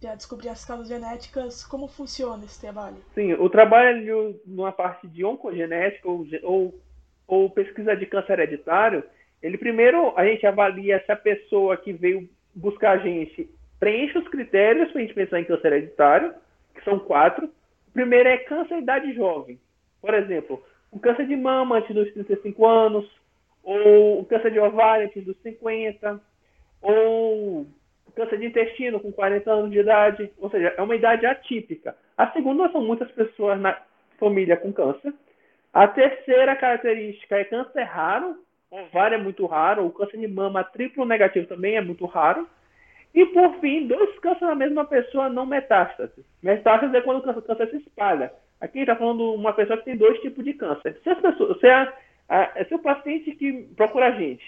para 0.01 0.17
descobrir 0.17 0.49
as 0.49 0.65
causas 0.65 0.89
genéticas, 0.89 1.65
como 1.65 1.87
funciona 1.87 2.45
esse 2.45 2.61
trabalho? 2.61 2.97
Sim, 3.15 3.33
o 3.35 3.49
trabalho 3.49 4.39
numa 4.45 4.73
parte 4.73 5.07
de 5.07 5.25
oncogenética 5.25 6.09
ou, 6.09 6.27
ou, 6.43 6.75
ou 7.27 7.51
pesquisa 7.51 7.97
de 7.97 8.05
câncer 8.05 8.33
hereditário, 8.33 9.05
ele 9.41 9.57
primeiro 9.57 10.13
a 10.17 10.27
gente 10.27 10.45
avalia 10.47 11.03
se 11.07 11.13
a 11.13 11.17
pessoa 11.17 11.77
que 11.77 11.93
veio 11.93 12.29
buscar 12.55 12.99
a 12.99 12.99
gente 12.99 13.49
preenche 13.85 14.17
os 14.17 14.27
critérios 14.29 14.91
para 14.91 15.03
a 15.03 15.05
gente 15.05 15.13
pensar 15.13 15.39
em 15.39 15.45
câncer 15.45 15.67
hereditário, 15.67 16.35
que 16.75 16.83
são 16.85 16.99
quatro. 16.99 17.51
O 17.89 17.93
primeiro 17.93 18.31
é 18.31 18.39
câncer 18.39 18.79
idade 18.79 19.13
jovem. 19.13 19.61
Por 20.01 20.15
exemplo, 20.15 20.65
o 20.91 20.99
câncer 20.99 21.27
de 21.27 21.37
mama 21.37 21.77
antes 21.77 21.95
dos 21.95 22.11
35 22.15 22.67
anos, 22.67 23.07
ou 23.63 24.21
o 24.21 24.25
câncer 24.25 24.53
de 24.53 24.59
ovário 24.59 25.05
antes 25.05 25.23
dos 25.23 25.37
50, 25.43 26.19
ou 26.81 27.67
o 28.07 28.13
câncer 28.17 28.39
de 28.39 28.47
intestino 28.47 28.99
com 28.99 29.13
40 29.13 29.53
anos 29.53 29.71
de 29.71 29.79
idade. 29.79 30.33
Ou 30.39 30.49
seja, 30.49 30.73
é 30.79 30.81
uma 30.81 30.97
idade 30.97 31.27
atípica. 31.27 31.95
A 32.17 32.31
segunda 32.31 32.73
são 32.73 32.83
muitas 32.83 33.11
pessoas 33.11 33.61
na 33.61 33.79
família 34.19 34.57
com 34.57 34.73
câncer. 34.73 35.13
A 35.75 35.87
terceira 35.89 36.57
característica 36.57 37.37
é 37.37 37.45
câncer 37.45 37.83
raro, 37.83 38.35
ovário 38.71 39.17
é 39.17 39.23
muito 39.23 39.45
raro, 39.45 39.85
o 39.85 39.93
câncer 39.93 40.17
de 40.17 40.27
mama 40.27 40.65
triplo 40.65 41.05
negativo 41.05 41.47
também 41.47 41.77
é 41.77 41.83
muito 41.83 42.07
raro. 42.07 42.49
E 43.15 43.25
por 43.27 43.55
fim, 43.61 43.87
dois 43.87 44.19
cânceres 44.19 44.49
na 44.49 44.55
mesma 44.55 44.85
pessoa, 44.85 45.29
não 45.29 45.47
metástase. 45.47 46.25
Metástase 46.43 46.97
é 46.97 47.01
quando 47.01 47.19
o 47.19 47.43
câncer 47.43 47.71
se 47.71 47.77
espalha. 47.77 48.33
Aqui 48.61 48.81
está 48.81 48.97
falando 48.97 49.35
uma 49.35 49.53
pessoa 49.53 49.79
que 49.79 49.85
tem 49.85 49.97
dois 49.97 50.21
tipos 50.21 50.45
de 50.45 50.55
câncer. 50.55 50.99
Se, 51.03 51.11
as 51.11 51.21
pessoas, 51.21 51.61
se, 51.61 51.67
a, 51.69 51.93
a, 52.29 52.65
se 52.65 52.75
o 52.75 52.79
paciente 52.81 53.31
que 53.33 53.69
procura 53.77 54.09
a 54.09 54.13
gente 54.13 54.43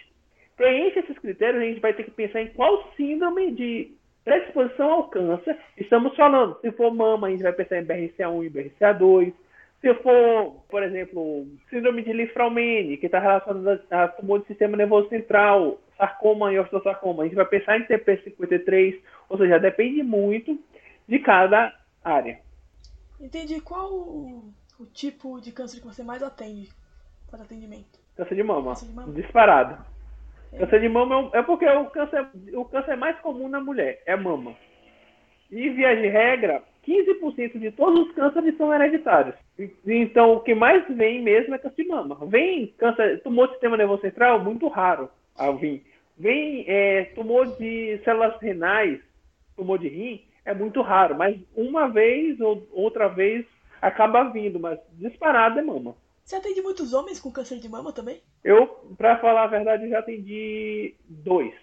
preenche 0.56 0.99
esses 0.99 1.18
critérios, 1.18 1.62
a 1.62 1.66
gente 1.66 1.80
vai 1.80 1.92
ter 1.92 2.04
que 2.04 2.11
pensar 2.11 2.40
em 2.40 2.49
qual 2.49 2.90
síndrome 2.96 3.52
de 3.52 3.92
predisposição 4.25 4.90
ao 4.90 5.08
câncer 5.08 5.56
estamos 5.76 6.16
falando. 6.16 6.58
Se 6.61 6.73
for 6.73 6.92
mama, 6.92 7.28
a 7.28 7.30
gente 7.30 7.42
vai 7.42 7.52
pensar 7.52 7.78
em 7.78 7.85
BRCA1 7.85 8.46
e 8.46 8.50
BRCA2. 8.50 9.32
Se 9.87 9.95
for, 10.02 10.64
por 10.69 10.83
exemplo, 10.83 11.47
síndrome 11.71 12.02
de 12.02 12.12
Lifraumene, 12.12 12.97
que 12.97 13.07
está 13.07 13.21
relacionada 13.21 13.85
a 13.88 14.09
tumor 14.09 14.40
do 14.40 14.47
sistema 14.47 14.76
nervoso 14.76 15.09
central, 15.09 15.78
sarcoma 15.97 16.52
e 16.52 16.59
osteosarcoma, 16.59 17.23
a 17.23 17.26
gente 17.26 17.37
vai 17.37 17.47
pensar 17.47 17.78
em 17.78 17.87
TP53, 17.87 19.00
ou 19.28 19.38
seja, 19.38 19.61
depende 19.61 20.02
muito 20.02 20.59
de 21.07 21.21
cada 21.21 21.73
área. 22.02 22.40
Entendi. 23.21 23.61
Qual 23.61 23.93
o, 23.93 24.52
o 24.81 24.87
tipo 24.87 25.40
de 25.40 25.52
câncer 25.52 25.78
que 25.78 25.87
você 25.87 26.02
mais 26.02 26.21
atende 26.21 26.69
para 27.31 27.45
atendimento? 27.45 28.00
Câncer 28.16 28.35
de 28.35 28.43
mama. 28.43 28.71
Câncer 28.71 28.87
de 28.87 28.93
mama. 28.93 29.12
Disparado. 29.12 29.87
É. 30.52 30.59
Câncer 30.59 30.81
de 30.81 30.88
mama 30.88 31.31
é, 31.33 31.38
é 31.38 31.43
porque 31.45 31.64
o 31.64 31.87
câncer, 31.90 32.26
o 32.55 32.64
câncer 32.64 32.97
mais 32.97 33.16
comum 33.21 33.49
na 33.49 33.61
mulher 33.61 34.02
é 34.05 34.16
mama. 34.16 34.52
E, 35.49 35.71
via 35.71 35.95
de 35.95 36.09
regra, 36.09 36.61
15% 36.87 37.59
de 37.59 37.71
todos 37.73 38.07
os 38.07 38.14
cânceres 38.14 38.57
são 38.57 38.73
hereditários. 38.73 39.35
Então, 39.85 40.35
o 40.35 40.40
que 40.40 40.55
mais 40.55 40.87
vem 40.88 41.23
mesmo 41.23 41.55
é 41.55 41.59
câncer 41.59 41.83
de 41.83 41.88
mama. 41.88 42.19
Vem 42.26 42.69
câncer, 42.78 43.23
tumor 43.23 43.49
do 43.49 43.52
sistema 43.52 43.76
nervoso 43.76 44.02
central, 44.02 44.43
muito 44.43 44.69
raro 44.69 45.11
a 45.37 45.50
vir. 45.50 45.85
Vem 46.16 46.64
é, 46.69 47.05
tumor 47.14 47.47
de 47.59 48.00
células 48.05 48.40
renais, 48.40 49.00
tumor 49.57 49.78
de 49.78 49.88
rim, 49.88 50.25
é 50.45 50.55
muito 50.55 50.81
raro. 50.81 51.16
Mas 51.16 51.37
uma 51.55 51.88
vez 51.88 52.40
ou 52.40 52.66
outra 52.73 53.09
vez 53.09 53.45
acaba 53.83 54.31
vindo, 54.31 54.61
mas 54.61 54.78
disparado 54.93 55.59
é 55.59 55.62
mama. 55.62 55.97
Você 56.25 56.37
atende 56.37 56.61
muitos 56.61 56.93
homens 56.93 57.21
com 57.21 57.31
câncer 57.31 57.59
de 57.59 57.69
mama 57.69 57.93
também? 57.93 58.21
Eu, 58.43 58.66
pra 58.97 59.19
falar 59.19 59.45
a 59.45 59.49
verdade, 59.49 59.88
já 59.88 60.00
atendi 60.00 60.95
dois. 61.09 61.55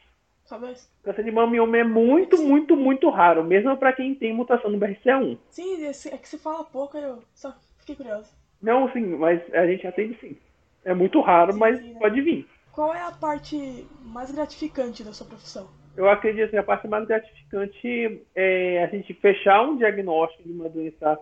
Câncer 1.04 1.24
de 1.24 1.32
mama 1.32 1.56
em 1.56 1.60
homem 1.60 1.82
é 1.82 1.84
muito, 1.84 2.42
muito, 2.42 2.76
muito 2.76 3.10
raro, 3.10 3.44
mesmo 3.44 3.76
para 3.78 3.94
quem 3.94 4.14
tem 4.14 4.34
mutação 4.34 4.70
no 4.70 4.78
BRCA1. 4.78 5.38
Sim, 5.50 5.86
é 5.86 6.18
que 6.18 6.28
você 6.28 6.38
fala 6.38 6.64
pouco, 6.64 6.98
eu 6.98 7.20
só 7.34 7.56
fiquei 7.80 7.96
curioso. 7.96 8.30
Não, 8.62 8.92
sim, 8.92 9.06
mas 9.18 9.42
a 9.54 9.66
gente 9.66 9.86
atende 9.88 10.18
sim. 10.20 10.38
É 10.86 10.94
muito 10.94 11.20
raro, 11.22 11.54
sim, 11.54 11.60
mas 11.60 11.80
sim, 11.80 11.94
né? 11.94 12.00
pode 12.00 12.22
vir. 12.22 12.48
Qual 12.72 12.94
é 12.94 13.02
a 13.02 13.12
parte 13.12 13.88
mais 14.02 14.32
gratificante 14.32 15.04
da 15.04 15.14
sua 15.14 15.28
profissão? 15.28 15.68
Eu 15.96 16.10
acredito 16.10 16.50
que 16.50 16.58
a 16.58 16.64
parte 16.64 16.88
mais 16.88 17.06
gratificante 17.06 18.26
é 18.36 18.84
a 18.84 18.88
gente 18.88 19.14
fechar 19.14 19.62
um 19.62 19.78
diagnóstico 19.78 20.44
de 20.44 20.52
uma 20.52 20.68
doença 20.68 21.20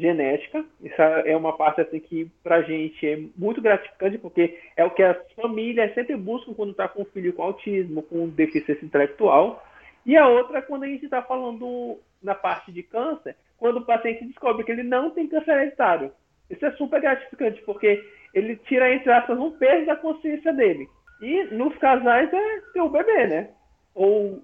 genética. 0.00 0.64
Isso 0.82 1.00
é 1.00 1.36
uma 1.36 1.56
parte 1.56 1.80
assim 1.80 2.00
que 2.00 2.30
a 2.44 2.62
gente 2.62 3.06
é 3.06 3.20
muito 3.36 3.60
gratificante 3.60 4.18
porque 4.18 4.58
é 4.76 4.84
o 4.84 4.90
que 4.90 5.02
as 5.02 5.16
famílias 5.32 5.94
sempre 5.94 6.16
buscam 6.16 6.54
quando 6.54 6.70
está 6.70 6.88
com 6.88 7.02
um 7.02 7.06
filho 7.06 7.32
com 7.32 7.42
autismo, 7.42 8.02
com 8.02 8.28
deficiência 8.28 8.84
intelectual. 8.84 9.64
E 10.04 10.16
a 10.16 10.26
outra 10.26 10.58
é 10.58 10.62
quando 10.62 10.84
a 10.84 10.86
gente 10.86 11.04
está 11.04 11.22
falando 11.22 11.98
na 12.22 12.34
parte 12.34 12.72
de 12.72 12.82
câncer, 12.82 13.36
quando 13.58 13.78
o 13.78 13.84
paciente 13.84 14.24
descobre 14.24 14.64
que 14.64 14.72
ele 14.72 14.82
não 14.82 15.10
tem 15.10 15.28
câncer 15.28 15.52
hereditário. 15.52 16.12
Isso 16.48 16.64
é 16.64 16.72
super 16.72 17.00
gratificante 17.00 17.62
porque 17.62 18.02
ele 18.34 18.56
tira 18.56 18.92
entre 18.92 19.12
aspas 19.12 19.38
um 19.38 19.52
peso 19.52 19.86
da 19.86 19.96
consciência 19.96 20.52
dele. 20.52 20.88
E 21.20 21.44
nos 21.54 21.76
casais 21.76 22.32
é 22.32 22.60
ter 22.72 22.80
o 22.80 22.88
bebê, 22.88 23.26
né? 23.26 23.50
Ou 23.94 24.42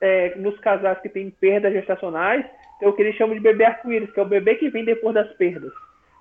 é, 0.00 0.34
nos 0.36 0.58
casais 0.60 1.00
que 1.00 1.08
têm 1.08 1.30
perdas 1.30 1.72
gestacionais, 1.72 2.46
tem 2.82 2.88
o 2.88 2.92
que 2.92 3.02
eles 3.02 3.14
chamam 3.14 3.36
de 3.36 3.40
bebê 3.40 3.64
arco-íris, 3.64 4.10
que 4.10 4.18
é 4.18 4.22
o 4.24 4.28
bebê 4.28 4.56
que 4.56 4.68
vem 4.68 4.84
depois 4.84 5.14
das 5.14 5.32
perdas. 5.34 5.72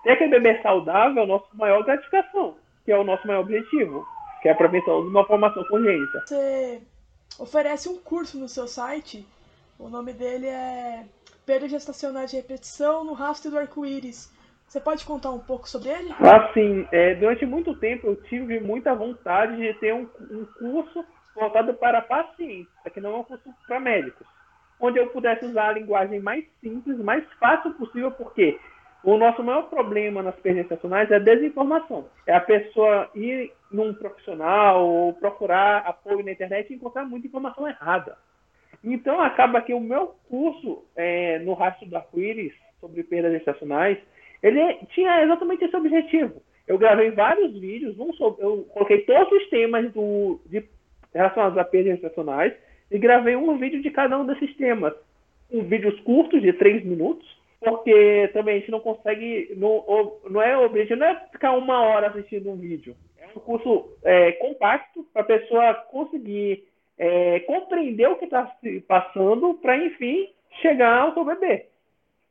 Tem 0.04 0.14
aquele 0.14 0.30
bebê 0.30 0.62
saudável, 0.62 1.20
é 1.20 1.26
a 1.26 1.28
nossa 1.28 1.48
maior 1.56 1.84
gratificação, 1.84 2.56
que 2.86 2.92
é 2.92 2.98
o 3.00 3.04
nosso 3.04 3.26
maior 3.26 3.40
objetivo, 3.40 4.06
que 4.44 4.48
é 4.48 4.52
a 4.52 4.56
prevenção 4.56 5.02
de 5.02 5.08
uma 5.08 5.26
formação 5.26 5.64
congênita. 5.64 6.24
Você 6.24 6.80
oferece 7.40 7.90
um 7.90 7.98
curso 7.98 8.38
no 8.38 8.48
seu 8.48 8.68
site, 8.68 9.26
o 9.80 9.90
nome 9.90 10.14
dele 10.14 10.46
é 10.46 11.04
Perdas 11.48 11.72
Gestacionais 11.72 12.30
de 12.30 12.38
Repetição 12.38 13.04
no 13.04 13.14
Rastro 13.14 13.50
do 13.50 13.58
Arco-Íris. 13.58 14.32
Você 14.68 14.80
pode 14.80 15.04
contar 15.04 15.32
um 15.32 15.40
pouco 15.40 15.68
sobre 15.68 15.90
ele? 15.90 16.14
Assim, 16.20 16.88
é, 16.92 17.16
durante 17.16 17.44
muito 17.44 17.76
tempo 17.76 18.06
eu 18.06 18.16
tive 18.26 18.60
muita 18.60 18.94
vontade 18.94 19.58
de 19.58 19.74
ter 19.80 19.96
um, 19.96 20.08
um 20.30 20.46
curso 20.60 21.04
voltado 21.34 21.74
para 21.74 22.04
pacientes, 22.04 22.72
que 22.94 23.02
não 23.02 23.16
é 23.16 23.18
um 23.18 23.24
curso 23.24 23.50
para 23.66 23.80
médicos 23.80 24.28
onde 24.82 25.00
eu 25.00 25.08
pudesse 25.08 25.46
usar 25.46 25.70
a 25.70 25.74
linguagem 25.74 26.20
mais 26.20 26.44
simples, 26.60 26.98
mais 26.98 27.24
fácil 27.40 27.74
possível, 27.74 28.12
porque 28.12 28.60
o 29.04 29.18
nosso 29.18 29.44
maior 29.44 29.70
problema 29.70 30.22
nas 30.22 30.36
perdas 30.36 30.64
estacionais 30.64 31.10
é 31.12 31.16
a 31.16 31.20
desinformação. 31.20 32.08
É 32.28 32.36
a 32.36 32.42
pessoa 32.42 33.10
ir 33.16 33.52
num 33.72 33.94
profissional 33.94 34.86
ou 34.86 35.14
procurar 35.14 35.80
apoio 35.80 36.24
na 36.24 36.32
internet 36.32 36.70
e 36.70 36.76
encontrar 36.76 37.06
muita 37.06 37.28
informação 37.28 37.68
errada. 37.68 38.18
Então, 38.84 39.22
acaba 39.22 39.62
que 39.62 39.74
o 39.74 39.80
meu 39.80 40.16
curso 40.28 40.84
é, 40.96 41.40
no 41.40 41.54
Rastro 41.54 41.88
do 41.88 41.96
Arco-Íris, 41.96 42.54
sobre 42.80 43.04
perdas 43.04 43.34
estacionais, 43.34 43.98
ele 44.42 44.80
tinha 44.90 45.24
exatamente 45.24 45.64
esse 45.64 45.76
objetivo. 45.76 46.42
Eu 46.68 46.78
gravei 46.78 47.12
vários 47.12 47.54
vídeos, 47.60 48.00
um 48.00 48.12
sobre, 48.14 48.44
eu 48.44 48.64
coloquei 48.74 49.02
todos 49.02 49.32
os 49.32 49.50
temas 49.50 49.92
do, 49.94 50.40
de, 50.48 50.64
relacionados 51.14 51.58
a 51.58 51.64
perdas 51.64 51.96
estacionais, 51.96 52.54
e 52.92 53.00
gravei 53.00 53.36
um 53.36 53.58
vídeo 53.58 53.82
de 53.82 53.90
cada 53.90 54.20
um 54.20 54.26
desses 54.26 54.54
temas. 54.58 54.94
Um 55.50 55.64
vídeos 55.64 56.00
curtos, 56.02 56.42
de 56.42 56.52
três 56.54 56.84
minutos, 56.84 57.28
porque 57.60 58.30
também 58.34 58.56
a 58.56 58.60
gente 58.60 58.72
não 58.72 58.82
consegue. 58.82 59.54
Não, 59.56 60.20
não 60.30 60.42
é 60.42 60.58
objetivo 60.58 61.00
não 61.00 61.08
é 61.08 61.16
ficar 61.32 61.54
uma 61.54 61.82
hora 61.82 62.08
assistindo 62.08 62.52
um 62.52 62.58
vídeo. 62.58 62.96
É 63.18 63.28
um 63.28 63.40
curso 63.40 63.98
é, 64.04 64.34
compacto 64.34 65.06
para 65.14 65.22
a 65.22 65.26
pessoa 65.26 65.74
conseguir 65.74 66.66
é, 66.98 67.40
compreender 67.42 68.08
o 68.10 68.18
que 68.18 68.26
está 68.26 68.48
se 68.60 68.82
passando 68.82 69.54
para, 69.56 69.78
enfim, 69.78 70.30
chegar 70.62 71.00
ao 71.00 71.14
seu 71.14 71.24
bebê. 71.24 71.68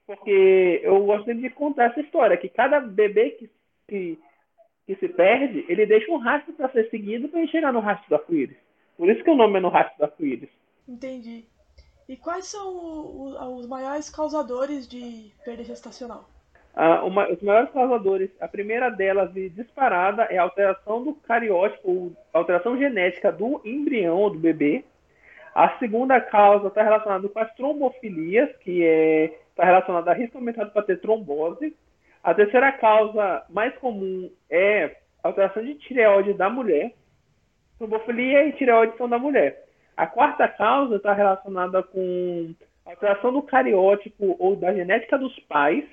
Porque 0.07 0.81
eu 0.83 1.05
gosto 1.05 1.33
de 1.33 1.51
contar 1.51 1.87
essa 1.87 2.01
história, 2.01 2.37
que 2.37 2.49
cada 2.49 2.81
bebê 2.81 3.31
que, 3.31 3.51
que, 3.89 4.19
que 4.87 4.95
se 4.97 5.09
perde, 5.09 5.65
ele 5.69 5.87
deixa 5.87 6.11
um 6.11 6.17
rastro 6.17 6.53
para 6.53 6.69
ser 6.71 6.91
seguido 6.91 7.29
para 7.29 7.47
chegar 7.47 7.73
no 7.73 7.81
rastro 7.81 8.09
do 8.09 8.15
arco-íris. 8.17 8.57
Por 9.01 9.09
isso 9.09 9.25
que 9.25 9.31
o 9.31 9.35
nome 9.35 9.57
é 9.57 9.61
no 9.63 9.71
rastro 9.71 9.97
do 9.97 10.05
arco-íris. 10.05 10.51
Entendi. 10.87 11.47
E 12.07 12.19
quais 12.19 12.45
são 12.45 13.57
os 13.57 13.67
maiores 13.67 14.11
causadores 14.11 14.87
de 14.87 15.33
perda 15.43 15.65
gestacional? 15.65 16.29
Ah, 16.75 17.03
uma, 17.03 17.27
os 17.31 17.41
maiores 17.41 17.71
causadores, 17.73 18.29
a 18.39 18.47
primeira 18.47 18.91
delas 18.91 19.35
e 19.35 19.49
disparada 19.49 20.25
é 20.25 20.37
a 20.37 20.43
alteração 20.43 21.03
do 21.03 21.15
cariótipo, 21.15 21.91
ou 21.91 22.13
alteração 22.31 22.77
genética 22.77 23.33
do 23.33 23.63
embrião 23.65 24.31
do 24.31 24.39
bebê. 24.39 24.85
A 25.55 25.79
segunda 25.79 26.21
causa 26.21 26.69
está 26.69 26.83
relacionada 26.83 27.27
com 27.27 27.39
as 27.39 27.55
trombofilias, 27.55 28.55
que 28.59 28.83
está 28.83 29.33
é, 29.33 29.39
tá 29.57 29.65
relacionada 29.65 30.11
a 30.11 30.15
risco 30.15 30.37
aumentado 30.37 30.73
para 30.73 30.83
ter 30.83 31.01
trombose. 31.01 31.75
A 32.23 32.35
terceira 32.35 32.71
causa 32.73 33.47
mais 33.49 33.75
comum 33.79 34.31
é 34.51 34.95
alteração 35.23 35.65
de 35.65 35.75
tireoide 35.77 36.35
da 36.35 36.51
mulher, 36.51 36.93
trombofilia 37.81 38.47
e 38.47 38.53
tireoide 38.53 38.93
da 39.09 39.19
mulher. 39.19 39.65
A 39.97 40.07
quarta 40.07 40.47
causa 40.47 40.97
está 40.97 41.15
relacionada 41.15 41.83
com 41.83 42.55
alteração 42.85 43.33
do 43.33 43.43
cariótipo 43.43 44.37
ou 44.39 44.55
da 44.55 44.73
genética 44.73 45.19
dos 45.19 45.37
pais. 45.41 45.85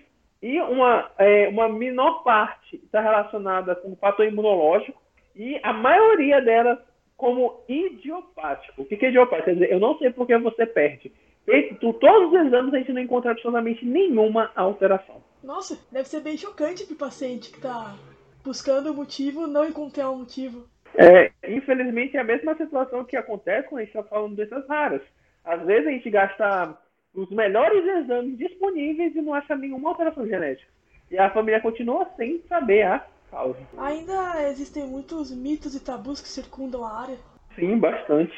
E 0.41 0.59
uma, 0.61 1.09
é, 1.17 1.47
uma 1.47 1.67
menor 1.69 2.23
parte 2.23 2.75
está 2.75 3.01
relacionada 3.01 3.73
com 3.75 3.93
o 3.93 3.95
fator 3.95 4.25
imunológico. 4.25 5.01
E 5.35 5.59
a 5.63 5.71
maioria 5.71 6.41
delas 6.41 6.77
como 7.15 7.61
idiopático. 7.67 8.81
O 8.81 8.85
que 8.85 9.03
é 9.05 9.09
idiopático? 9.09 9.45
Quer 9.45 9.53
dizer, 9.53 9.71
eu 9.71 9.79
não 9.79 9.97
sei 9.97 10.11
por 10.11 10.27
que 10.27 10.37
você 10.37 10.65
perde. 10.65 11.11
Feito 11.45 11.93
todos 11.93 12.33
os 12.33 12.45
exames, 12.45 12.73
a 12.73 12.77
gente 12.77 12.91
não 12.91 13.01
encontra 13.01 13.31
absolutamente 13.31 13.85
nenhuma 13.85 14.51
alteração. 14.55 15.23
Nossa, 15.41 15.79
deve 15.91 16.07
ser 16.09 16.19
bem 16.19 16.37
chocante 16.37 16.85
para 16.85 16.93
o 16.93 16.97
paciente 16.97 17.49
que 17.49 17.57
está 17.57 17.95
buscando 18.43 18.91
o 18.91 18.93
motivo, 18.93 19.47
não 19.47 19.65
encontrar 19.65 20.09
um 20.11 20.19
motivo. 20.19 20.67
É, 20.97 21.31
infelizmente 21.47 22.17
é 22.17 22.19
a 22.19 22.23
mesma 22.23 22.55
situação 22.55 23.03
que 23.05 23.15
acontece 23.15 23.67
quando 23.67 23.81
a 23.81 23.83
gente 23.83 23.95
está 23.95 24.03
falando 24.03 24.35
de 24.35 24.45
doenças 24.45 24.67
raras. 24.67 25.01
Às 25.45 25.61
vezes 25.63 25.87
a 25.87 25.91
gente 25.91 26.09
gasta 26.09 26.77
os 27.13 27.29
melhores 27.29 27.85
exames 27.85 28.37
disponíveis 28.37 29.15
e 29.15 29.21
não 29.21 29.33
acha 29.33 29.55
nenhuma 29.55 29.89
alteração 29.89 30.27
genética. 30.27 30.69
E 31.09 31.17
a 31.17 31.29
família 31.29 31.61
continua 31.61 32.09
sem 32.17 32.41
saber 32.49 32.83
a 32.83 33.05
causa. 33.31 33.59
Ainda 33.77 34.49
existem 34.49 34.85
muitos 34.85 35.31
mitos 35.35 35.75
e 35.75 35.83
tabus 35.83 36.19
que 36.19 36.27
circundam 36.27 36.83
a 36.83 37.01
área? 37.01 37.17
Sim, 37.55 37.77
bastante. 37.77 38.33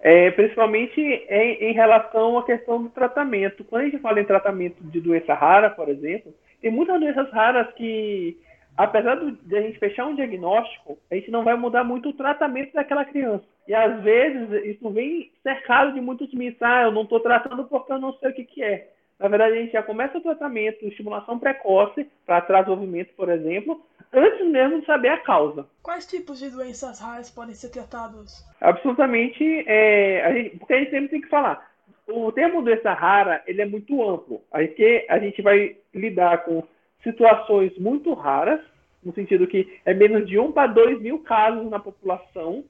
é, 0.00 0.30
principalmente 0.30 1.00
em, 1.00 1.70
em, 1.70 1.72
relação 1.72 2.38
à 2.38 2.44
questão 2.44 2.82
do 2.82 2.88
tratamento. 2.88 3.64
Quando 3.64 3.82
a 3.82 3.84
gente 3.86 3.98
fala 3.98 4.20
em 4.20 4.24
tratamento 4.24 4.82
de 4.82 5.00
doença 5.00 5.34
rara, 5.34 5.70
por 5.70 5.88
exemplo, 5.88 6.32
tem 6.60 6.70
muitas 6.70 7.00
doenças 7.00 7.30
raras 7.30 7.72
que, 7.74 8.38
apesar 8.78 9.16
de 9.16 9.56
a 9.56 9.60
gente 9.60 9.78
fechar 9.80 10.06
um 10.06 10.14
diagnóstico, 10.14 10.96
a 11.10 11.16
gente 11.16 11.32
não 11.32 11.42
vai 11.42 11.56
mudar 11.56 11.82
muito 11.82 12.10
o 12.10 12.12
tratamento 12.12 12.72
daquela 12.72 13.04
criança. 13.04 13.44
E 13.66 13.74
às 13.74 14.00
vezes 14.02 14.64
isso 14.64 14.88
vem 14.90 15.32
cercado 15.42 15.92
de 15.92 16.00
muitos 16.00 16.32
mitos. 16.32 16.62
Ah, 16.62 16.84
eu 16.84 16.92
não 16.92 17.02
estou 17.02 17.18
tratando 17.18 17.64
porque 17.64 17.92
eu 17.92 17.98
não 17.98 18.12
sei 18.14 18.30
o 18.30 18.34
que, 18.34 18.44
que 18.44 18.62
é. 18.62 18.88
Na 19.18 19.26
verdade, 19.26 19.58
a 19.58 19.60
gente 19.60 19.72
já 19.72 19.82
começa 19.82 20.16
o 20.16 20.20
tratamento, 20.20 20.86
estimulação 20.86 21.40
precoce, 21.40 22.06
para 22.24 22.40
desenvolvimento, 22.40 23.12
por 23.16 23.28
exemplo, 23.28 23.84
antes 24.12 24.46
mesmo 24.46 24.78
de 24.78 24.86
saber 24.86 25.08
a 25.08 25.18
causa. 25.18 25.66
Quais 25.82 26.06
tipos 26.06 26.38
de 26.38 26.48
doenças 26.48 27.00
raras 27.00 27.28
podem 27.28 27.56
ser 27.56 27.70
tratados? 27.70 28.46
Absolutamente, 28.60 29.64
é, 29.66 30.24
a 30.24 30.32
gente, 30.32 30.56
porque 30.56 30.72
a 30.72 30.78
gente 30.78 30.90
sempre 30.90 31.08
tem 31.08 31.20
que 31.20 31.28
falar. 31.28 31.68
O 32.06 32.30
termo 32.30 32.62
doença 32.62 32.92
rara 32.92 33.42
ele 33.44 33.60
é 33.60 33.66
muito 33.66 34.08
amplo. 34.08 34.40
Aqui 34.52 35.04
a 35.08 35.18
gente 35.18 35.42
vai 35.42 35.76
lidar 35.92 36.44
com 36.44 36.62
situações 37.02 37.76
muito 37.78 38.12
raras, 38.14 38.60
no 39.02 39.12
sentido 39.12 39.46
que 39.46 39.78
é 39.84 39.94
menos 39.94 40.26
de 40.26 40.38
1 40.38 40.52
para 40.52 40.72
2 40.72 41.00
mil 41.00 41.20
casos 41.20 41.68
na 41.70 41.78
população, 41.78 42.64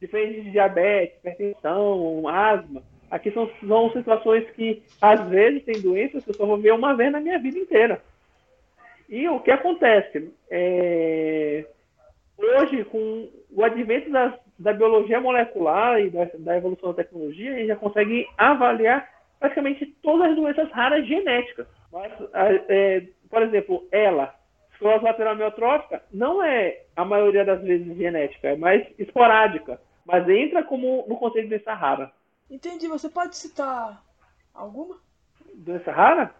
diferente 0.00 0.42
de 0.42 0.50
diabetes, 0.50 1.18
hipertensão, 1.18 2.28
asma. 2.28 2.82
Aqui 3.10 3.30
são, 3.30 3.48
são 3.66 3.92
situações 3.92 4.48
que, 4.50 4.82
às 5.00 5.28
vezes, 5.28 5.64
tem 5.64 5.80
doenças 5.80 6.24
que 6.24 6.30
eu 6.30 6.34
só 6.34 6.44
vou 6.44 6.58
ver 6.58 6.72
uma 6.72 6.94
vez 6.94 7.12
na 7.12 7.20
minha 7.20 7.38
vida 7.38 7.58
inteira. 7.58 8.02
E 9.08 9.28
o 9.28 9.38
que 9.40 9.50
acontece? 9.50 10.32
É, 10.50 11.64
hoje, 12.36 12.84
com 12.84 13.28
o 13.52 13.64
advento 13.64 14.10
das, 14.10 14.34
da 14.58 14.72
biologia 14.72 15.20
molecular 15.20 16.00
e 16.00 16.10
da, 16.10 16.28
da, 16.38 16.56
evolução 16.56 16.90
da 16.90 17.02
tecnologia, 17.02 17.52
a 17.52 17.58
gente 17.58 17.68
já 17.68 17.76
consegue 17.76 18.26
avaliar 18.36 19.08
praticamente 19.38 19.86
todas 20.02 20.30
as 20.30 20.36
doenças 20.36 20.70
raras 20.72 21.06
genéticas. 21.06 21.68
Mas, 21.92 22.12
é, 22.68 23.04
por 23.30 23.42
exemplo, 23.42 23.86
ela, 23.90 24.34
esclerose 24.72 25.04
lateral 25.04 25.32
amiotrófica, 25.34 26.02
não 26.12 26.42
é 26.42 26.84
a 26.94 27.04
maioria 27.04 27.44
das 27.44 27.62
vezes 27.62 27.96
genética, 27.96 28.48
é 28.48 28.56
mais 28.56 28.86
esporádica, 28.98 29.80
mas 30.04 30.28
entra 30.28 30.62
como 30.62 31.04
no 31.08 31.16
conceito 31.16 31.44
de 31.44 31.56
doença 31.56 31.74
rara. 31.74 32.12
Entendi. 32.50 32.86
Você 32.86 33.08
pode 33.08 33.36
citar 33.36 34.02
alguma? 34.54 34.96
Doença 35.54 35.90
rara? 35.90 36.34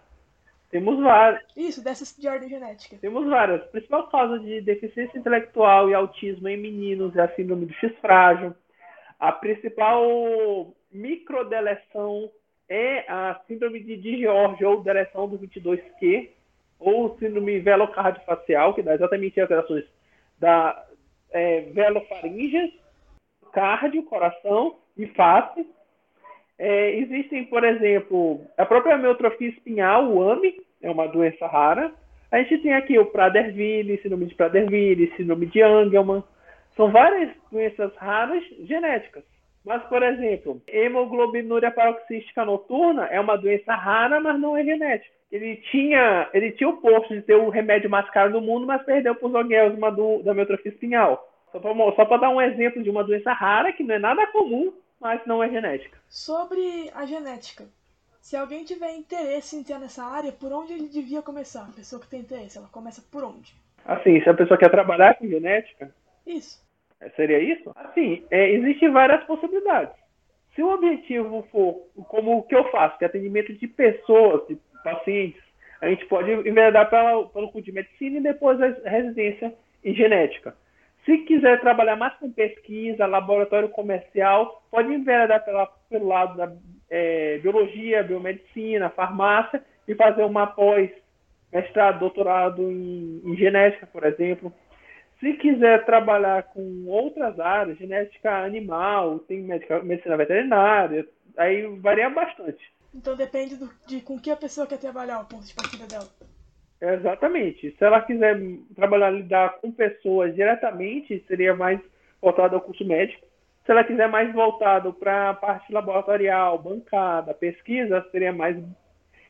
Temos 0.71 1.01
várias. 1.01 1.43
Isso, 1.57 1.83
dessas 1.83 2.17
de 2.17 2.29
ordem 2.29 2.49
genética. 2.49 2.97
Temos 3.01 3.27
várias. 3.27 3.63
A 3.63 3.67
principal 3.67 4.09
causa 4.09 4.39
de 4.39 4.61
deficiência 4.61 5.19
intelectual 5.19 5.89
e 5.89 5.95
autismo 5.95 6.49
em 6.49 6.57
meninos 6.57 7.17
é 7.17 7.23
a 7.23 7.35
síndrome 7.35 7.67
do 7.67 7.75
X 7.75 7.93
frágil. 8.01 8.55
A 9.19 9.33
principal 9.33 10.75
microdeleção 10.93 12.31
é 12.69 13.11
a 13.11 13.41
síndrome 13.47 13.81
de 13.81 13.97
Digeorge 13.97 14.65
ou 14.65 14.83
deleção 14.83 15.29
do 15.29 15.39
22q, 15.39 16.29
ou 16.79 17.17
síndrome 17.19 17.59
velocardiofacial, 17.61 18.75
que 18.75 18.83
dá 18.83 18.95
exatamente 18.95 19.41
alterações 19.41 19.85
da 20.39 20.85
é, 21.31 21.63
velofaríngeas, 21.73 22.71
cardio, 23.53 24.03
coração 24.05 24.77
e 24.97 25.07
face, 25.09 25.67
é, 26.59 26.97
existem, 26.97 27.45
por 27.45 27.65
exemplo, 27.65 28.41
a 28.57 28.65
própria 28.65 28.95
amiotrofia 28.95 29.49
espinhal, 29.49 30.11
o 30.11 30.31
AMI, 30.31 30.57
é 30.83 30.91
uma 30.91 31.07
doença 31.07 31.47
rara. 31.47 31.93
A 32.31 32.39
gente 32.39 32.59
tem 32.59 32.73
aqui 32.73 32.99
o 32.99 33.07
Prader-Willi, 33.07 34.01
síndrome 34.03 34.27
de 34.27 34.35
Prader-Willi, 34.35 35.13
síndrome 35.17 35.47
de 35.47 35.63
Angelman. 35.63 36.25
São 36.75 36.91
várias 36.91 37.31
doenças 37.51 37.95
raras 37.97 38.43
genéticas. 38.61 39.25
Mas, 39.65 39.83
por 39.85 40.03
exemplo, 40.03 40.63
hemoglobinúria 40.69 41.71
paroxística 41.71 42.45
noturna 42.45 43.07
é 43.07 43.21
uma 43.21 43.37
doença 43.37 43.75
rara, 43.75 44.21
mas 44.21 44.39
não 44.39 44.57
é 44.57 44.65
genética. 44.65 45.16
Ele 45.31 45.57
tinha, 45.71 46.29
ele 46.33 46.53
tinha 46.53 46.69
o 46.69 46.77
posto 46.77 47.15
de 47.15 47.23
ter 47.23 47.35
o 47.35 47.49
remédio 47.49 47.91
mais 47.91 48.09
caro 48.11 48.33
do 48.33 48.41
mundo, 48.41 48.67
mas 48.67 48.83
perdeu 48.85 49.15
para 49.15 49.27
os 49.27 49.33
Zoguelsma 49.33 49.91
da 50.23 50.31
amiotrofia 50.31 50.73
espinhal. 50.73 51.33
Só 51.51 52.05
para 52.05 52.17
dar 52.19 52.31
um 52.31 52.41
exemplo 52.41 52.83
de 52.83 52.91
uma 52.91 53.03
doença 53.03 53.33
rara 53.33 53.73
que 53.73 53.83
não 53.83 53.95
é 53.95 53.99
nada 53.99 54.27
comum, 54.29 54.73
mas 55.01 55.21
não 55.27 55.43
é 55.43 55.49
genética. 55.49 55.99
Sobre 56.09 56.91
a 56.95 57.05
genética. 57.07 57.65
Se 58.21 58.37
alguém 58.37 58.65
tiver 58.65 58.93
interesse 58.95 59.57
em 59.57 59.63
ter 59.63 59.79
nessa 59.79 60.05
área, 60.05 60.33
por 60.33 60.53
onde 60.53 60.73
ele 60.73 60.89
devia 60.89 61.23
começar? 61.23 61.63
A 61.63 61.77
pessoa 61.77 62.01
que 62.01 62.09
tem 62.09 62.21
interesse, 62.21 62.59
ela 62.59 62.69
começa 62.69 63.03
por 63.11 63.23
onde? 63.23 63.55
Assim, 63.85 64.21
se 64.21 64.29
a 64.29 64.35
pessoa 64.35 64.59
quer 64.59 64.71
trabalhar 64.71 65.15
com 65.15 65.29
genética. 65.29 65.95
Isso. 66.27 66.61
É, 67.01 67.09
seria 67.11 67.39
isso? 67.39 67.71
Assim, 67.77 68.25
é, 68.31 68.51
existem 68.51 68.91
várias 68.91 69.23
possibilidades. 69.25 69.95
Se 70.55 70.63
o 70.63 70.71
objetivo 70.71 71.47
for, 71.53 71.87
como 72.09 72.39
o 72.39 72.43
que 72.43 72.57
eu 72.57 72.69
faço, 72.71 72.99
que 72.99 73.05
é 73.05 73.07
atendimento 73.07 73.53
de 73.53 73.69
pessoas, 73.69 74.47
de 74.49 74.57
pacientes, 74.87 75.43
a 75.81 75.89
gente 75.89 76.07
pode 76.07 76.31
enveredar 76.31 76.89
pelo 76.89 77.29
curso 77.51 77.63
de 77.63 77.73
medicina 77.73 78.19
e 78.19 78.23
depois 78.23 78.61
a 78.61 78.89
residência 78.89 79.53
em 79.85 79.93
genética. 79.95 80.55
Se 81.05 81.19
quiser 81.19 81.61
trabalhar 81.61 81.97
mais 81.97 82.15
com 82.15 82.31
pesquisa, 82.31 83.07
laboratório 83.07 83.69
comercial, 83.69 84.63
pode 84.71 84.93
enveredar 84.93 85.45
pela, 85.45 85.67
pelo 85.91 86.07
lado 86.07 86.37
da 86.37 86.53
é, 86.89 87.39
biologia, 87.39 88.03
biomedicina, 88.03 88.91
farmácia 88.91 89.63
e 89.87 89.95
fazer 89.95 90.25
uma 90.25 90.47
pós, 90.47 90.91
mestrado, 91.53 92.01
doutorado 92.01 92.63
em, 92.63 93.23
em 93.25 93.37
genética, 93.37 93.87
por 93.87 94.05
exemplo. 94.05 94.53
Se 95.21 95.33
quiser 95.35 95.85
trabalhar 95.85 96.43
com 96.45 96.87
outras 96.87 97.39
áreas, 97.41 97.79
genética 97.79 98.45
animal, 98.45 99.19
tem 99.21 99.43
medicina 99.43 100.17
veterinária, 100.17 101.07
aí 101.37 101.67
varia 101.81 102.11
bastante. 102.11 102.76
Então 102.97 103.15
depende 103.15 103.57
do, 103.57 103.71
de 103.87 104.01
com 104.01 104.19
que 104.19 104.31
a 104.31 104.37
pessoa 104.37 104.67
quer 104.67 104.79
trabalhar, 104.79 105.21
o 105.21 105.27
ponto 105.27 105.45
de 105.45 105.55
partida 105.55 105.87
dela. 105.87 106.09
Exatamente. 106.81 107.71
Se 107.77 107.85
ela 107.85 108.01
quiser 108.01 108.41
trabalhar, 108.75 109.11
lidar 109.11 109.61
com 109.61 109.71
pessoas 109.71 110.35
diretamente, 110.35 111.23
seria 111.29 111.55
mais 111.55 111.79
voltado 112.21 112.57
ao 112.57 112.63
curso 112.63 112.85
médico. 112.87 113.27
Se 113.65 113.73
ela 113.73 113.85
quiser 113.85 114.09
mais 114.09 114.33
voltado 114.33 114.95
para 114.95 115.31
a 115.31 115.35
parte 115.35 115.71
laboratorial, 115.73 116.59
bancada, 116.59 117.35
pesquisa, 117.35 118.07
seria 118.11 118.33
mais 118.33 118.57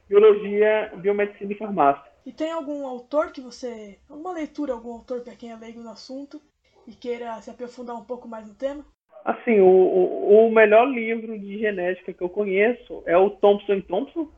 biologia, 0.09 0.93
biomedicina 0.97 1.53
e 1.53 1.59
farmácia. 1.59 2.05
E 2.25 2.33
tem 2.33 2.53
algum 2.53 2.87
autor 2.87 3.33
que 3.33 3.41
você. 3.41 3.99
alguma 4.09 4.33
leitura, 4.33 4.73
algum 4.73 4.93
autor 4.93 5.23
para 5.23 5.35
quem 5.35 5.51
é 5.51 5.57
leigo 5.57 5.81
no 5.81 5.91
assunto 5.91 6.41
e 6.87 6.93
queira 6.93 7.41
se 7.41 7.51
aprofundar 7.51 7.97
um 7.97 8.05
pouco 8.05 8.29
mais 8.29 8.47
no 8.47 8.55
tema? 8.55 8.85
Assim, 9.27 9.59
o, 9.59 9.67
o, 9.67 10.47
o 10.47 10.53
melhor 10.53 10.85
livro 10.87 11.37
de 11.37 11.59
genética 11.59 12.13
que 12.13 12.23
eu 12.23 12.29
conheço 12.29 13.03
é 13.07 13.19
o 13.19 13.29
Thompson 13.29 13.81
Thompson. 13.81 14.31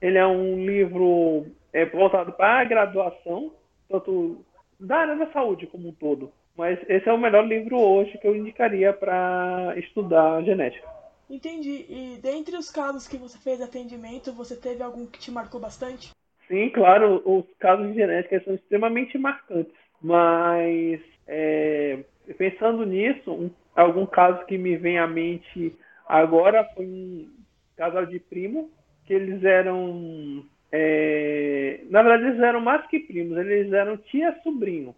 Ele 0.00 0.16
é 0.16 0.24
um 0.24 0.64
livro 0.64 1.46
é, 1.72 1.84
voltado 1.86 2.30
para 2.30 2.60
a 2.60 2.64
graduação, 2.64 3.50
tanto 3.88 4.44
da 4.78 4.98
área 4.98 5.16
da 5.16 5.32
saúde 5.32 5.66
como 5.66 5.88
um 5.88 5.92
todo. 5.92 6.30
Mas 6.56 6.78
esse 6.88 7.08
é 7.08 7.12
o 7.12 7.18
melhor 7.18 7.44
livro 7.44 7.76
hoje 7.76 8.16
que 8.18 8.28
eu 8.28 8.36
indicaria 8.36 8.92
para 8.92 9.74
estudar 9.78 10.44
genética. 10.44 10.86
Entendi. 11.28 11.84
E 11.88 12.20
dentre 12.22 12.56
os 12.56 12.70
casos 12.70 13.08
que 13.08 13.16
você 13.16 13.36
fez 13.38 13.60
atendimento, 13.60 14.32
você 14.32 14.54
teve 14.54 14.80
algum 14.80 15.06
que 15.06 15.18
te 15.18 15.32
marcou 15.32 15.60
bastante? 15.60 16.12
Sim, 16.46 16.70
claro, 16.70 17.20
os 17.24 17.46
casos 17.58 17.88
de 17.88 17.94
genética 17.94 18.40
são 18.44 18.54
extremamente 18.54 19.18
marcantes. 19.18 19.74
Mas 20.00 21.00
é, 21.26 22.04
pensando 22.38 22.86
nisso, 22.86 23.32
um, 23.32 23.50
algum 23.74 24.06
caso 24.06 24.44
que 24.46 24.56
me 24.58 24.76
vem 24.76 24.98
à 24.98 25.06
mente 25.06 25.76
agora 26.06 26.64
foi 26.74 26.86
um 26.86 27.28
casal 27.76 28.06
de 28.06 28.18
primo, 28.18 28.70
que 29.06 29.14
eles 29.14 29.42
eram 29.44 30.44
é, 30.76 31.82
na 31.88 32.02
verdade, 32.02 32.30
eles 32.30 32.40
eram 32.40 32.60
mais 32.60 32.84
que 32.88 32.98
primos, 32.98 33.38
eles 33.38 33.72
eram 33.72 33.96
tia-sobrinho. 33.96 34.92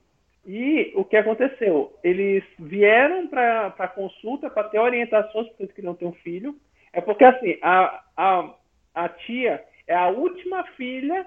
E 0.47 0.91
o 0.95 1.05
que 1.05 1.19
aconteceu? 1.19 1.93
Eles 2.03 2.43
vieram 2.59 3.27
para 3.27 3.89
consulta 3.95 4.49
para 4.49 4.71
ter 4.71 4.79
orientações, 4.79 5.47
porque 5.49 5.65
eles 5.65 5.75
queriam 5.75 5.95
ter 5.95 6.07
um 6.07 6.13
filho. 6.13 6.57
É 6.95 7.03
porque, 7.03 7.25
assim, 7.25 7.59
a, 7.61 8.03
a, 8.17 8.55
a 8.95 9.09
tia 9.11 9.63
é 9.87 9.95
a 9.95 10.09
última 10.09 10.65
filha 10.79 11.27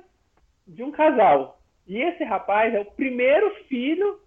de 0.68 0.82
um 0.82 0.90
casal. 0.90 1.60
E 1.88 2.02
esse 2.02 2.24
rapaz 2.24 2.74
é 2.74 2.80
o 2.80 2.86
primeiro 2.86 3.54
filho 3.66 4.20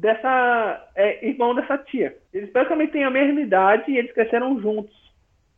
dessa 0.00 0.90
é, 0.96 1.26
irmão 1.26 1.54
dessa 1.54 1.76
tia. 1.76 2.16
Eles 2.32 2.50
praticamente 2.50 2.92
têm 2.92 3.04
a 3.04 3.10
mesma 3.10 3.40
idade 3.40 3.90
e 3.90 3.98
eles 3.98 4.12
cresceram 4.12 4.60
juntos. 4.60 4.96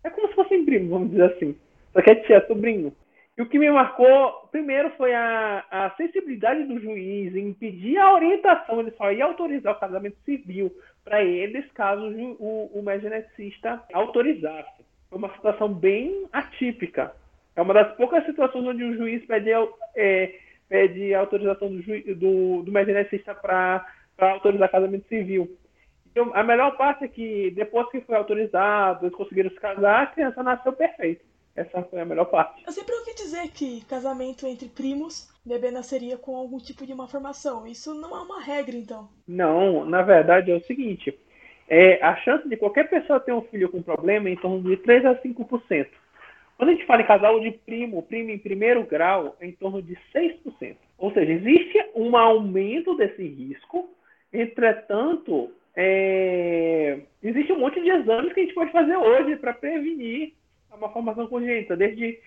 É 0.02 0.10
como 0.10 0.28
se 0.28 0.34
fossem 0.34 0.64
primos, 0.64 0.90
vamos 0.90 1.10
dizer 1.10 1.32
assim. 1.32 1.56
Só 1.92 2.02
que 2.02 2.10
é 2.10 2.14
tia, 2.16 2.44
sobrinho. 2.46 2.92
E 3.38 3.42
o 3.42 3.46
que 3.46 3.58
me 3.58 3.70
marcou, 3.70 4.48
primeiro, 4.50 4.90
foi 4.96 5.14
a, 5.14 5.64
a 5.70 5.90
sensibilidade 5.96 6.64
do 6.64 6.78
juiz 6.80 7.34
em 7.34 7.52
pedir 7.52 7.96
a 7.98 8.12
orientação. 8.12 8.80
Ele 8.80 8.90
só 8.90 9.12
ia 9.12 9.24
autorizar 9.24 9.74
o 9.74 9.80
casamento 9.80 10.16
civil 10.24 10.70
para 11.04 11.22
eles, 11.24 11.64
caso 11.72 12.04
o, 12.38 12.70
o, 12.74 13.00
geneticista 13.00 13.82
autorizasse. 13.92 14.84
Foi 15.08 15.18
uma 15.18 15.32
situação 15.34 15.72
bem 15.72 16.26
atípica. 16.32 17.14
É 17.54 17.62
uma 17.62 17.74
das 17.74 17.94
poucas 17.96 18.24
situações 18.26 18.66
onde 18.66 18.82
o 18.82 18.96
juiz 18.96 19.24
pede, 19.24 19.50
é, 19.96 20.34
pede 20.68 21.14
autorização 21.14 21.68
do, 21.68 21.80
ju, 21.80 21.92
do, 22.16 22.62
do 22.62 22.72
geneticista 22.72 23.34
para 23.34 23.86
autorizar 24.30 24.70
casamento 24.70 25.08
civil. 25.08 25.56
a 26.34 26.42
melhor 26.42 26.76
parte 26.76 27.04
é 27.04 27.08
que 27.08 27.50
depois 27.52 27.90
que 27.90 28.00
foi 28.00 28.16
autorizado, 28.16 29.06
eles 29.06 29.16
conseguiram 29.16 29.50
se 29.50 29.56
casar, 29.56 30.02
a 30.02 30.06
criança 30.06 30.42
nasceu 30.42 30.72
perfeita. 30.72 31.22
Essa 31.54 31.82
foi 31.82 32.00
a 32.00 32.04
melhor 32.04 32.26
parte. 32.26 32.62
Eu 32.66 32.72
sempre 32.72 32.94
ouvi 32.94 33.14
dizer 33.14 33.48
que 33.48 33.84
casamento 33.84 34.46
entre 34.46 34.68
primos, 34.68 35.28
bebê 35.44 35.70
nasceria 35.70 36.16
com 36.16 36.34
algum 36.34 36.58
tipo 36.58 36.86
de 36.86 36.94
malformação. 36.94 37.66
Isso 37.66 37.92
não 37.94 38.16
é 38.16 38.20
uma 38.20 38.40
regra, 38.40 38.74
então? 38.74 39.08
Não, 39.28 39.84
na 39.84 40.00
verdade 40.00 40.50
é 40.50 40.54
o 40.54 40.64
seguinte: 40.64 41.18
é, 41.68 42.02
a 42.02 42.16
chance 42.16 42.48
de 42.48 42.56
qualquer 42.56 42.88
pessoa 42.88 43.20
ter 43.20 43.32
um 43.32 43.42
filho 43.42 43.68
com 43.68 43.82
problema 43.82 44.28
é 44.28 44.32
em 44.32 44.36
torno 44.36 44.62
de 44.62 44.76
3 44.78 45.04
a 45.04 45.14
5%. 45.14 45.86
Quando 46.56 46.68
a 46.68 46.72
gente 46.72 46.86
fala 46.86 47.02
em 47.02 47.06
casal 47.06 47.40
de 47.40 47.50
primo, 47.50 48.02
primo 48.02 48.30
em 48.30 48.38
primeiro 48.38 48.84
grau, 48.84 49.36
é 49.40 49.46
em 49.46 49.52
torno 49.52 49.82
de 49.82 49.98
6%. 50.14 50.76
Ou 50.96 51.12
seja, 51.12 51.32
existe 51.32 51.84
um 51.94 52.16
aumento 52.16 52.94
desse 52.96 53.26
risco, 53.26 53.90
entretanto, 54.32 55.52
é, 55.76 57.00
existe 57.22 57.52
um 57.52 57.58
monte 57.60 57.80
de 57.80 57.90
exames 57.90 58.32
que 58.32 58.40
a 58.40 58.42
gente 58.42 58.54
pode 58.54 58.72
fazer 58.72 58.96
hoje 58.96 59.36
para 59.36 59.52
prevenir 59.52 60.32
uma 60.76 60.88
formação 60.90 61.26
congênita, 61.26 61.76
desde, 61.76 62.18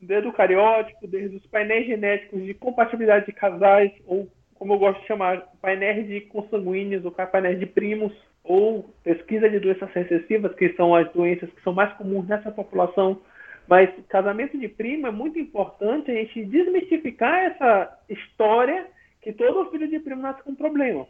desde 0.00 0.28
o 0.28 0.32
cariótipo, 0.32 1.06
desde 1.06 1.36
os 1.36 1.46
painéis 1.46 1.86
genéticos 1.86 2.42
de 2.44 2.54
compatibilidade 2.54 3.26
de 3.26 3.32
casais, 3.32 3.92
ou 4.06 4.28
como 4.54 4.74
eu 4.74 4.78
gosto 4.78 5.00
de 5.00 5.06
chamar, 5.06 5.42
painéis 5.60 6.06
de 6.06 6.20
consanguíneos, 6.22 7.04
ou 7.04 7.10
painéis 7.10 7.58
de 7.58 7.66
primos, 7.66 8.12
ou 8.44 8.88
pesquisa 9.02 9.48
de 9.48 9.58
doenças 9.58 9.90
recessivas, 9.92 10.54
que 10.54 10.72
são 10.74 10.94
as 10.94 11.10
doenças 11.12 11.50
que 11.50 11.62
são 11.62 11.72
mais 11.72 11.92
comuns 11.94 12.26
nessa 12.28 12.50
população. 12.50 13.20
Mas 13.68 13.90
casamento 14.08 14.58
de 14.58 14.68
primo 14.68 15.06
é 15.06 15.10
muito 15.10 15.38
importante 15.38 16.10
a 16.10 16.14
gente 16.14 16.44
desmistificar 16.44 17.44
essa 17.44 17.98
história 18.08 18.86
que 19.22 19.32
todo 19.32 19.70
filho 19.70 19.88
de 19.88 20.00
primo 20.00 20.20
nasce 20.20 20.42
com 20.42 20.54
problema. 20.54 21.06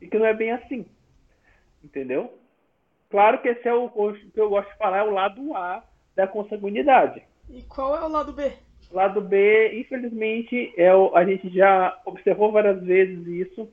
E 0.00 0.08
que 0.08 0.18
não 0.18 0.26
é 0.26 0.34
bem 0.34 0.50
assim. 0.50 0.84
Entendeu? 1.82 2.36
Claro 3.08 3.40
que 3.40 3.48
esse 3.48 3.66
é 3.68 3.72
o 3.72 3.88
que 3.88 4.40
eu 4.40 4.50
gosto 4.50 4.70
de 4.70 4.78
falar, 4.78 4.98
é 4.98 5.02
o 5.04 5.10
lado 5.10 5.54
A 5.54 5.84
da 6.16 6.26
consanguinidade. 6.26 7.22
E 7.48 7.62
qual 7.62 7.96
é 7.96 8.04
o 8.04 8.08
lado 8.08 8.32
B? 8.32 8.52
Lado 8.90 9.20
B, 9.20 9.80
infelizmente, 9.80 10.72
é 10.76 10.94
o, 10.94 11.14
a 11.14 11.24
gente 11.24 11.48
já 11.50 11.98
observou 12.04 12.50
várias 12.50 12.82
vezes 12.82 13.26
isso. 13.26 13.68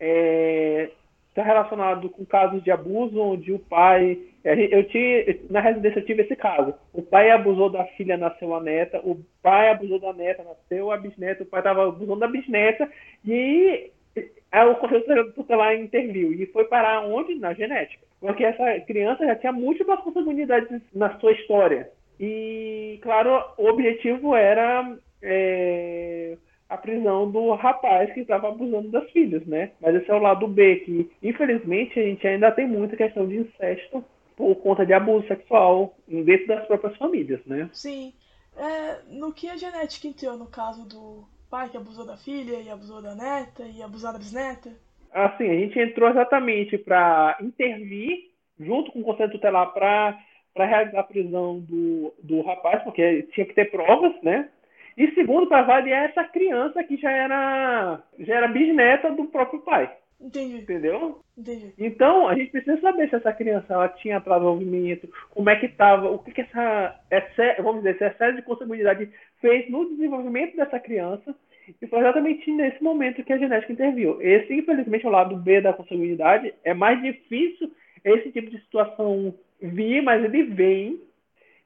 É, 0.00 0.90
está 1.36 1.42
relacionado 1.42 2.08
com 2.08 2.24
casos 2.24 2.64
de 2.64 2.70
abuso, 2.70 3.20
onde 3.20 3.52
o 3.52 3.58
pai. 3.58 4.18
Eu 4.42 4.84
tive, 4.84 5.42
na 5.50 5.60
residência 5.60 5.98
eu 5.98 6.06
tive 6.06 6.22
esse 6.22 6.34
caso. 6.34 6.74
O 6.94 7.02
pai 7.02 7.30
abusou 7.30 7.68
da 7.68 7.84
filha, 7.84 8.16
nasceu 8.16 8.54
a 8.54 8.60
neta. 8.60 8.98
O 9.04 9.22
pai 9.42 9.68
abusou 9.68 10.00
da 10.00 10.14
neta, 10.14 10.42
nasceu 10.42 10.90
a 10.90 10.96
bisneta. 10.96 11.42
O 11.42 11.46
pai 11.46 11.60
estava 11.60 11.88
abusando 11.88 12.20
da 12.20 12.28
bisneta. 12.28 12.90
E 13.26 13.90
o 14.16 14.74
conselho 14.76 15.32
tutelar 15.32 15.74
interviu. 15.76 16.32
E 16.32 16.46
foi 16.46 16.64
parar 16.64 17.04
onde? 17.04 17.34
Na 17.34 17.52
genética. 17.52 18.02
Porque 18.18 18.44
essa 18.44 18.80
criança 18.80 19.26
já 19.26 19.36
tinha 19.36 19.52
múltiplas 19.52 20.00
consanguinidades 20.00 20.80
na 20.94 21.18
sua 21.18 21.32
história. 21.32 21.90
E, 22.18 22.98
claro, 23.02 23.44
o 23.58 23.66
objetivo 23.68 24.34
era. 24.34 24.96
É 25.20 26.36
a 26.68 26.76
prisão 26.76 27.30
do 27.30 27.52
rapaz 27.54 28.12
que 28.12 28.20
estava 28.20 28.48
abusando 28.48 28.88
das 28.90 29.08
filhas, 29.10 29.46
né? 29.46 29.72
Mas 29.80 29.94
esse 29.94 30.10
é 30.10 30.14
o 30.14 30.18
lado 30.18 30.48
B, 30.48 30.76
que 30.76 31.10
infelizmente 31.22 31.98
a 31.98 32.02
gente 32.02 32.26
ainda 32.26 32.50
tem 32.50 32.66
muita 32.66 32.96
questão 32.96 33.26
de 33.26 33.38
incesto 33.38 34.04
por 34.36 34.54
conta 34.56 34.84
de 34.84 34.92
abuso 34.92 35.26
sexual 35.26 35.96
dentro 36.06 36.46
das 36.48 36.66
próprias 36.66 36.96
famílias, 36.96 37.40
né? 37.46 37.70
Sim. 37.72 38.12
É, 38.56 39.00
no 39.08 39.32
que 39.32 39.48
a 39.48 39.56
genética 39.56 40.08
entrou 40.08 40.36
no 40.36 40.46
caso 40.46 40.86
do 40.88 41.24
pai 41.50 41.68
que 41.68 41.76
abusou 41.76 42.04
da 42.04 42.16
filha 42.16 42.60
e 42.60 42.70
abusou 42.70 43.00
da 43.00 43.14
neta 43.14 43.62
e 43.64 43.82
abusou 43.82 44.12
da 44.12 44.18
bisneta? 44.18 44.70
Assim, 45.12 45.48
a 45.48 45.54
gente 45.54 45.78
entrou 45.78 46.08
exatamente 46.10 46.76
para 46.76 47.36
intervir 47.40 48.30
junto 48.58 48.90
com 48.92 49.00
o 49.00 49.04
Conselho 49.04 49.32
Tutelar 49.32 49.72
para 49.72 50.18
realizar 50.56 51.00
a 51.00 51.04
prisão 51.04 51.60
do, 51.60 52.12
do 52.22 52.42
rapaz, 52.42 52.82
porque 52.82 53.22
tinha 53.34 53.46
que 53.46 53.54
ter 53.54 53.70
provas, 53.70 54.12
né? 54.22 54.48
E 54.96 55.10
segundo, 55.12 55.46
para 55.46 55.58
avaliar 55.58 56.08
essa 56.08 56.24
criança 56.24 56.82
que 56.82 56.96
já 56.96 57.10
era, 57.10 58.02
já 58.18 58.34
era 58.36 58.48
bisneta 58.48 59.10
do 59.10 59.26
próprio 59.26 59.60
pai. 59.60 59.92
Entendi. 60.20 60.58
Entendeu? 60.58 61.20
Entendi. 61.36 61.74
Então, 61.78 62.28
a 62.28 62.34
gente 62.34 62.50
precisa 62.50 62.80
saber 62.80 63.08
se 63.08 63.16
essa 63.16 63.32
criança 63.32 63.74
ela 63.74 63.88
tinha 63.88 64.18
desenvolvimento, 64.18 65.08
como 65.30 65.50
é 65.50 65.56
que 65.56 65.66
estava, 65.66 66.10
o 66.10 66.18
que, 66.18 66.32
que 66.32 66.40
essa, 66.40 66.98
essa, 67.10 67.62
vamos 67.62 67.82
dizer, 67.82 68.02
essa 68.02 68.16
série 68.16 68.36
de 68.36 68.42
consanguinidade 68.42 69.10
fez 69.40 69.70
no 69.70 69.88
desenvolvimento 69.90 70.56
dessa 70.56 70.80
criança. 70.80 71.34
E 71.82 71.86
foi 71.86 71.98
exatamente 71.98 72.50
nesse 72.50 72.82
momento 72.82 73.22
que 73.24 73.32
a 73.32 73.38
genética 73.38 73.72
interviu. 73.72 74.22
Esse, 74.22 74.54
infelizmente, 74.54 75.04
é 75.04 75.08
o 75.08 75.12
lado 75.12 75.36
B 75.36 75.60
da 75.60 75.72
consanguinidade. 75.72 76.54
É 76.64 76.72
mais 76.72 77.02
difícil 77.02 77.70
esse 78.04 78.30
tipo 78.30 78.50
de 78.50 78.58
situação 78.60 79.34
vir, 79.60 80.00
mas 80.02 80.24
ele 80.24 80.44
vem. 80.44 81.00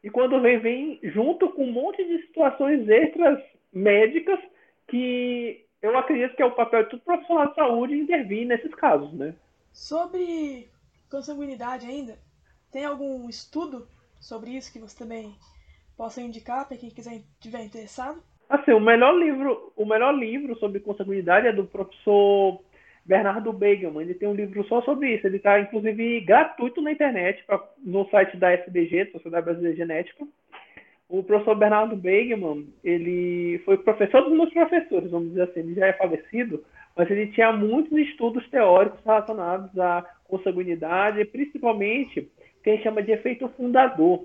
E 0.03 0.11
quando 0.11 0.41
vem, 0.41 0.59
vem 0.59 1.01
junto 1.03 1.51
com 1.51 1.65
um 1.65 1.73
monte 1.73 2.03
de 2.05 2.27
situações 2.27 2.89
extras 2.89 3.39
médicas 3.73 4.39
que 4.89 5.65
eu 5.83 5.97
acredito 5.97 6.37
que 6.37 6.43
é 6.43 6.47
o 6.47 6.55
papel 6.55 6.85
de 6.85 6.91
todo 6.91 7.03
profissional 7.03 7.49
de 7.49 7.55
saúde 7.55 7.95
intervir 7.95 8.47
nesses 8.47 8.75
casos, 8.75 9.13
né? 9.13 9.35
Sobre 9.73 10.69
consanguinidade 11.11 11.87
ainda, 11.87 12.19
tem 12.73 12.85
algum 12.85 13.29
estudo 13.29 13.87
sobre 14.21 14.51
isso 14.51 14.73
que 14.73 14.79
você 14.79 14.97
também 14.97 15.35
possa 15.97 16.21
indicar 16.21 16.67
para 16.67 16.77
quem 16.77 16.91
quiser 16.91 17.23
tiver 17.41 17.63
interessado? 17.63 18.23
Assim, 18.49 18.73
o 18.73 18.81
melhor 18.81 19.13
livro, 19.13 19.73
o 19.77 19.85
melhor 19.85 20.13
livro 20.13 20.59
sobre 20.59 20.81
consanguinidade 20.81 21.47
é 21.47 21.53
do 21.53 21.67
professor 21.67 22.61
Bernardo 23.11 23.53
Begelman. 23.53 24.05
Ele 24.05 24.15
tem 24.15 24.29
um 24.29 24.35
livro 24.35 24.65
só 24.69 24.81
sobre 24.83 25.17
isso. 25.17 25.27
Ele 25.27 25.39
está, 25.39 25.59
inclusive, 25.59 26.21
gratuito 26.21 26.81
na 26.81 26.93
internet, 26.93 27.43
pra, 27.45 27.61
no 27.85 28.09
site 28.09 28.37
da 28.37 28.53
SBG, 28.53 29.07
Sociedade 29.07 29.47
Brasileira 29.47 29.75
de 29.75 29.83
Genética. 29.83 30.25
O 31.09 31.25
professor 31.25 31.57
Bernardo 31.57 31.97
Begelman, 31.97 32.69
ele 32.85 33.61
foi 33.65 33.79
professor 33.79 34.23
dos 34.23 34.33
meus 34.33 34.53
professores, 34.53 35.11
vamos 35.11 35.31
dizer 35.31 35.43
assim. 35.43 35.59
Ele 35.59 35.75
já 35.75 35.89
é 35.89 35.93
falecido, 35.95 36.65
mas 36.97 37.11
ele 37.11 37.27
tinha 37.33 37.51
muitos 37.51 37.99
estudos 37.99 38.49
teóricos 38.49 39.05
relacionados 39.05 39.77
à 39.77 40.07
consanguinidade, 40.29 41.25
principalmente 41.25 42.21
o 42.21 42.63
que 42.63 42.71
a 42.71 42.75
gente 42.75 42.85
chama 42.85 43.03
de 43.03 43.11
efeito 43.11 43.49
fundador. 43.57 44.25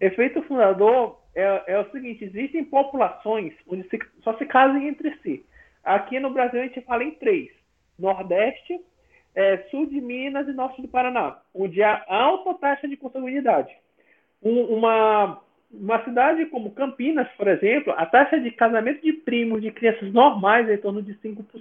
Efeito 0.00 0.40
fundador 0.44 1.20
é, 1.34 1.74
é 1.74 1.78
o 1.78 1.90
seguinte: 1.90 2.24
existem 2.24 2.64
populações 2.64 3.52
onde 3.68 3.86
se, 3.90 3.98
só 4.22 4.34
se 4.38 4.46
casam 4.46 4.80
entre 4.80 5.14
si. 5.22 5.44
Aqui 5.84 6.18
no 6.18 6.30
Brasil 6.30 6.62
a 6.62 6.64
gente 6.64 6.80
fala 6.80 7.04
em 7.04 7.10
três 7.10 7.50
Nordeste, 7.98 8.80
é, 9.34 9.58
Sul 9.70 9.86
de 9.86 10.00
Minas 10.00 10.48
e 10.48 10.52
Norte 10.52 10.80
do 10.80 10.88
Paraná, 10.88 11.38
onde 11.54 11.82
há 11.82 12.04
alta 12.08 12.54
taxa 12.54 12.88
de 12.88 12.96
consanguinidade. 12.96 13.74
Um, 14.42 14.62
uma, 14.76 15.40
uma 15.70 16.04
cidade 16.04 16.46
como 16.46 16.70
Campinas, 16.70 17.28
por 17.36 17.46
exemplo, 17.48 17.92
a 17.96 18.06
taxa 18.06 18.40
de 18.40 18.50
casamento 18.50 19.02
de 19.02 19.12
primos 19.12 19.60
de 19.60 19.70
crianças 19.70 20.12
normais 20.12 20.68
é 20.68 20.74
em 20.74 20.78
torno 20.78 21.02
de 21.02 21.14
5%. 21.16 21.44
Ou 21.52 21.60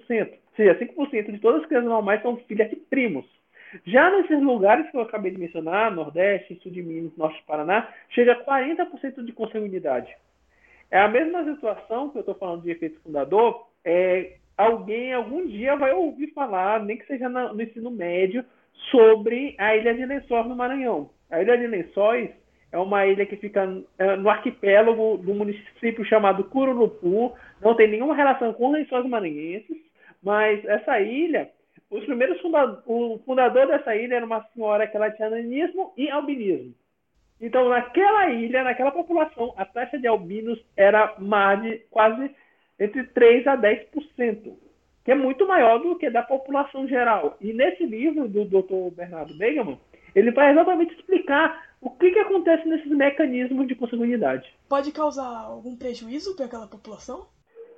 seja, 0.55 0.79
5% 0.79 1.31
de 1.31 1.39
todas 1.39 1.61
as 1.61 1.67
crianças 1.67 1.89
normais 1.89 2.21
são 2.21 2.37
filhas 2.37 2.69
de 2.69 2.77
primos. 2.77 3.25
Já 3.85 4.09
nesses 4.09 4.41
lugares 4.41 4.89
que 4.89 4.95
eu 4.95 5.01
acabei 5.01 5.31
de 5.31 5.39
mencionar, 5.39 5.93
Nordeste, 5.93 6.57
Sul 6.61 6.71
de 6.71 6.81
Minas, 6.81 7.17
Norte 7.17 7.39
do 7.41 7.45
Paraná, 7.45 7.89
chega 8.09 8.33
a 8.33 8.45
40% 8.45 9.23
de 9.25 9.33
consanguinidade. 9.33 10.15
É 10.89 10.99
a 10.99 11.09
mesma 11.09 11.43
situação 11.43 12.09
que 12.09 12.17
eu 12.17 12.21
estou 12.21 12.35
falando 12.35 12.61
de 12.61 12.71
efeito 12.71 13.01
fundador, 13.01 13.67
é, 13.83 14.37
alguém 14.57 15.13
algum 15.13 15.45
dia 15.47 15.75
vai 15.75 15.93
ouvir 15.93 16.33
falar, 16.33 16.83
nem 16.83 16.97
que 16.97 17.05
seja 17.05 17.29
no 17.29 17.61
ensino 17.61 17.91
médio, 17.91 18.43
sobre 18.91 19.55
a 19.57 19.75
Ilha 19.75 19.93
de 19.93 20.05
Lençóis 20.05 20.47
no 20.47 20.55
Maranhão. 20.55 21.09
A 21.29 21.41
Ilha 21.41 21.57
de 21.57 21.67
Lençóis 21.67 22.29
é 22.71 22.77
uma 22.77 23.05
ilha 23.05 23.25
que 23.25 23.37
fica 23.37 23.65
é, 23.97 24.15
no 24.17 24.29
arquipélago 24.29 25.17
do 25.17 25.33
município 25.33 26.03
chamado 26.05 26.43
Cururupu, 26.43 27.33
não 27.61 27.73
tem 27.73 27.87
nenhuma 27.89 28.13
relação 28.13 28.51
com 28.53 28.71
lençóis 28.71 29.05
maranhenses, 29.05 29.77
mas 30.21 30.63
essa 30.65 30.99
ilha, 30.99 31.49
os 31.89 32.03
primeiros 32.03 32.39
fundadores, 32.41 32.83
o 32.85 33.19
fundador 33.25 33.67
dessa 33.67 33.95
ilha 33.95 34.15
era 34.15 34.25
uma 34.25 34.43
senhora 34.53 34.87
que 34.87 34.97
ela 34.97 35.09
tinha 35.11 35.29
nanismo 35.29 35.93
e 35.95 36.09
albinismo. 36.09 36.73
Então, 37.39 37.69
naquela 37.69 38.29
ilha, 38.31 38.63
naquela 38.63 38.91
população, 38.91 39.53
a 39.55 39.63
taxa 39.63 39.97
de 39.97 40.07
albinos 40.07 40.59
era 40.75 41.15
mais 41.17 41.61
de 41.61 41.77
quase 41.89 42.29
entre 42.79 43.03
3% 43.03 43.47
a 43.47 43.57
10%, 43.57 44.53
que 45.03 45.11
é 45.11 45.15
muito 45.15 45.47
maior 45.47 45.79
do 45.79 45.97
que 45.97 46.09
da 46.09 46.23
população 46.23 46.87
geral. 46.87 47.37
E 47.39 47.53
nesse 47.53 47.85
livro 47.85 48.27
do 48.27 48.45
Dr. 48.45 48.95
Bernardo 48.95 49.37
Begeman, 49.37 49.79
ele 50.15 50.31
vai 50.31 50.51
exatamente 50.51 50.95
explicar 50.95 51.65
o 51.81 51.89
que, 51.89 52.11
que 52.11 52.19
acontece 52.19 52.67
nesses 52.67 52.89
mecanismos 52.89 53.67
de 53.67 53.75
consanguinidade. 53.75 54.51
Pode 54.67 54.91
causar 54.91 55.45
algum 55.45 55.75
prejuízo 55.75 56.35
para 56.35 56.45
aquela 56.45 56.67
população? 56.67 57.27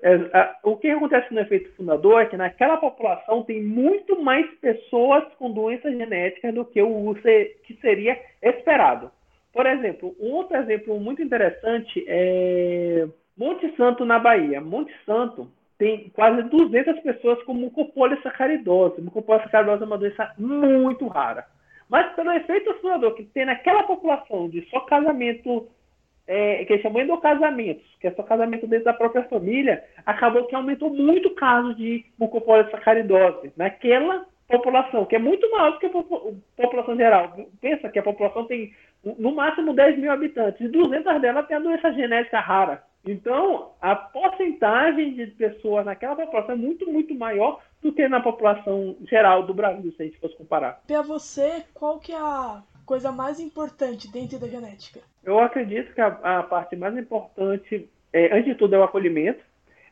É, 0.02 0.14
a, 0.34 0.60
o 0.64 0.78
que 0.78 0.90
acontece 0.90 1.34
no 1.34 1.42
efeito 1.42 1.76
fundador 1.76 2.22
é 2.22 2.26
que 2.28 2.38
naquela 2.38 2.78
população 2.78 3.44
tem 3.44 3.64
muito 3.64 4.22
mais 4.22 4.48
pessoas 4.60 5.24
com 5.40 5.52
doenças 5.52 5.92
genéticas 5.98 6.54
do 6.54 6.64
que 6.64 6.82
o 6.82 7.16
que 7.64 7.76
seria 7.82 8.20
esperado. 8.42 9.12
Por 9.52 9.66
exemplo, 9.66 10.16
um 10.20 10.34
outro 10.34 10.56
exemplo 10.58 11.00
muito 11.00 11.22
interessante 11.22 12.06
é 12.08 13.08
Monte 13.38 13.76
Santo, 13.76 14.04
na 14.04 14.18
Bahia. 14.18 14.60
Monte 14.60 14.94
Santo 15.06 15.50
tem 15.78 16.10
quase 16.10 16.42
200 16.44 17.00
pessoas 17.02 17.42
com 17.44 17.54
mucopolisacaridose. 17.54 19.02
Mucopolisacaridose 19.02 19.84
é 19.84 19.86
uma 19.86 19.98
doença 19.98 20.34
muito 20.38 21.08
rara. 21.08 21.46
Mas 21.90 22.14
pelo 22.16 22.32
efeito 22.32 22.72
oscilador 22.72 23.14
que 23.14 23.24
tem 23.24 23.46
naquela 23.46 23.84
população 23.84 24.50
de 24.50 24.68
só 24.70 24.82
casamento, 24.82 25.68
é, 26.28 26.66
que 26.66 26.74
eles 26.74 26.82
chamam 26.82 27.02
endocasamentos, 27.02 27.86
que 28.02 28.08
é 28.08 28.12
só 28.12 28.24
casamento 28.24 28.68
dentro 28.68 28.86
da 28.86 28.94
própria 28.94 29.24
família, 29.24 29.84
acabou 30.06 30.46
que 30.46 30.56
aumentou 30.56 30.90
muito 30.90 31.30
o 31.30 31.36
caso 31.36 31.74
de 31.76 32.06
mucopolisacaridose 32.20 33.54
naquela 33.56 34.26
população, 34.48 35.06
que 35.06 35.16
é 35.16 35.20
muito 35.20 35.50
maior 35.52 35.74
do 35.74 35.80
que 35.80 35.86
a 35.86 36.64
população 36.64 36.96
geral. 36.96 37.36
Pensa 37.62 37.90
que 37.90 38.00
a 38.00 38.04
população 38.04 38.46
tem 38.46 38.74
no 39.04 39.34
máximo 39.34 39.74
10 39.74 40.00
mil 40.00 40.12
habitantes, 40.12 40.60
e 40.60 40.68
200 40.68 41.22
delas 41.22 41.48
têm 41.48 41.58
a 41.58 41.62
doença 41.62 41.94
genética 41.94 42.40
rara. 42.40 42.84
Então, 43.08 43.72
a 43.82 43.96
porcentagem 43.96 45.14
de 45.14 45.28
pessoas 45.28 45.86
naquela 45.86 46.16
população 46.16 46.56
é 46.56 46.58
muito, 46.58 46.92
muito 46.92 47.16
maior 47.16 47.62
do 47.82 47.92
que 47.94 48.08
na 48.08 48.20
população 48.20 48.98
geral 49.10 49.44
do 49.44 49.54
Brasil, 49.54 49.92
se 49.94 50.02
a 50.02 50.06
gente 50.06 50.20
fosse 50.20 50.36
comparar. 50.36 50.82
Para 50.86 51.02
você, 51.02 51.64
qual 51.74 52.00
que 52.00 52.12
é 52.12 52.18
a 52.18 52.62
coisa 52.86 53.12
mais 53.12 53.40
importante 53.40 54.12
dentro 54.12 54.40
da 54.40 54.48
genética? 54.48 55.00
Eu 55.24 55.40
acredito 55.40 55.94
que 55.94 56.02
a, 56.02 56.08
a 56.40 56.44
parte 56.44 56.76
mais 56.76 56.98
importante, 56.98 57.90
é, 58.12 58.34
antes 58.34 58.46
de 58.46 58.56
tudo, 58.56 58.76
é 58.76 58.80
o 58.80 58.84
acolhimento. 58.84 59.44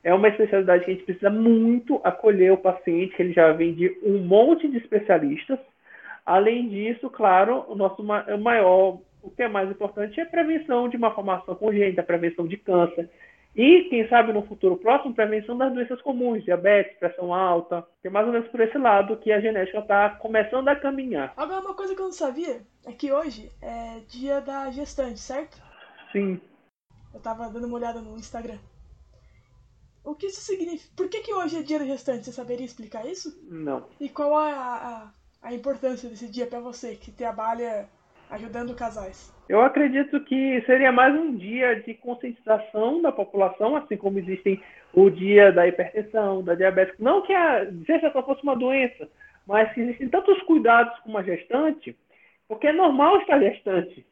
É 0.04 0.14
uma 0.14 0.28
especialidade 0.28 0.86
que 0.86 0.92
a 0.92 0.94
gente 0.94 1.06
precisa 1.06 1.30
muito 1.30 2.00
acolher 2.04 2.52
o 2.52 2.58
paciente, 2.58 3.16
que 3.16 3.22
ele 3.24 3.34
já 3.34 3.52
vem 3.54 3.74
de 3.74 3.98
um 4.04 4.20
monte 4.20 4.68
de 4.68 4.78
especialistas. 4.78 5.58
Além 6.26 6.70
disso, 6.70 7.10
claro, 7.10 7.66
o 7.68 7.76
nosso 7.76 8.04
maior 8.04 9.00
o 9.26 9.32
que 9.32 9.42
é 9.42 9.48
mais 9.48 9.70
importante 9.70 10.20
é 10.20 10.24
a 10.24 10.28
prevenção 10.28 10.88
de 10.88 10.96
uma 10.96 11.14
formação 11.14 11.56
congênita, 11.56 12.02
a 12.02 12.06
prevenção 12.06 12.48
de 12.48 12.58
câncer. 12.58 13.10
E, 13.56 13.86
quem 13.90 14.08
sabe, 14.10 14.34
no 14.34 14.46
futuro 14.46 14.76
próximo, 14.78 15.16
prevenção 15.16 15.58
das 15.58 15.74
doenças 15.74 16.02
comuns, 16.02 16.44
diabetes, 16.44 16.98
pressão 17.00 17.34
alta. 17.34 17.88
É 18.04 18.10
mais 18.10 18.28
ou 18.28 18.34
menos 18.34 18.50
por 18.50 18.60
esse 18.60 18.78
lado 18.78 19.18
que 19.18 19.32
a 19.32 19.40
genética 19.40 19.80
está 19.80 20.10
começando 20.10 20.68
a 20.68 20.76
caminhar. 20.76 21.34
Agora, 21.38 21.62
uma 21.62 21.74
coisa 21.74 21.96
que 21.96 22.02
eu 22.02 22.06
não 22.06 22.12
sabia 22.12 22.62
é 22.86 22.92
que 22.92 23.12
hoje 23.12 23.50
é 23.62 24.02
dia 24.10 24.42
da 24.42 24.70
gestante, 24.72 25.20
certo? 25.20 25.58
Sim. 26.12 26.40
Eu 27.14 27.18
estava 27.18 27.50
dando 27.50 27.66
uma 27.66 27.78
olhada 27.78 28.02
no 28.02 28.18
Instagram. 28.18 28.60
O 30.04 30.14
que 30.14 30.28
isso 30.28 30.42
significa? 30.42 30.94
Por 30.96 31.10
que, 31.10 31.22
que 31.22 31.34
hoje 31.34 31.58
é 31.58 31.64
dia 31.64 31.80
da 31.80 31.86
gestante? 31.86 32.26
Você 32.26 32.34
saberia 32.34 32.66
explicar 32.66 33.08
isso? 33.08 33.42
Não. 33.50 33.88
E 34.00 34.10
qual 34.10 34.40
é 34.46 34.52
a, 34.52 35.12
a, 35.42 35.48
a 35.48 35.54
importância 35.54 36.10
desse 36.10 36.28
dia 36.28 36.46
para 36.46 36.60
você, 36.60 36.96
que 36.96 37.10
trabalha 37.10 37.90
ajudando 38.30 38.76
casais? 38.76 39.34
Eu 39.48 39.62
acredito 39.62 40.20
que 40.22 40.62
seria 40.66 40.92
mais 40.92 41.14
um 41.16 41.36
dia 41.36 41.82
de 41.82 41.94
conscientização 41.94 43.02
da 43.02 43.12
população, 43.12 43.76
assim 43.76 43.96
como 43.96 44.20
existem 44.20 44.62
o 44.94 45.10
dia 45.10 45.52
da 45.52 45.68
hipertensão, 45.68 46.44
da 46.44 46.56
diabetes. 46.56 46.96
Não 47.00 47.22
que 47.22 47.34
a 47.34 47.66
gestação 47.86 48.24
fosse 48.24 48.42
uma 48.44 48.56
doença, 48.56 49.08
mas 49.46 49.72
que 49.74 49.82
existem 49.82 50.10
tantos 50.10 50.42
cuidados 50.44 50.98
com 51.00 51.10
uma 51.10 51.24
gestante, 51.24 51.96
porque 52.48 52.68
é 52.68 52.74
normal 52.74 53.18
estar 53.18 53.40
gestante. 53.40 54.06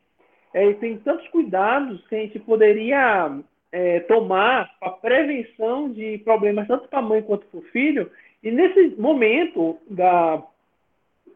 É, 0.54 0.70
e 0.70 0.76
tem 0.76 0.98
tantos 1.00 1.28
cuidados 1.30 2.06
que 2.08 2.16
a 2.16 2.20
gente 2.20 2.38
poderia 2.40 3.40
é, 3.72 4.02
tomar 4.02 4.70
para 4.80 4.92
prevenção 4.92 5.92
de 5.92 6.20
problemas 6.20 6.68
tanto 6.68 6.88
para 6.88 7.00
a 7.00 7.02
mãe 7.02 7.24
quanto 7.24 7.48
para 7.48 7.60
o 7.60 7.64
filho. 7.64 8.12
E 8.44 8.52
nesse 8.52 8.96
momento 9.00 9.80
da 9.90 10.44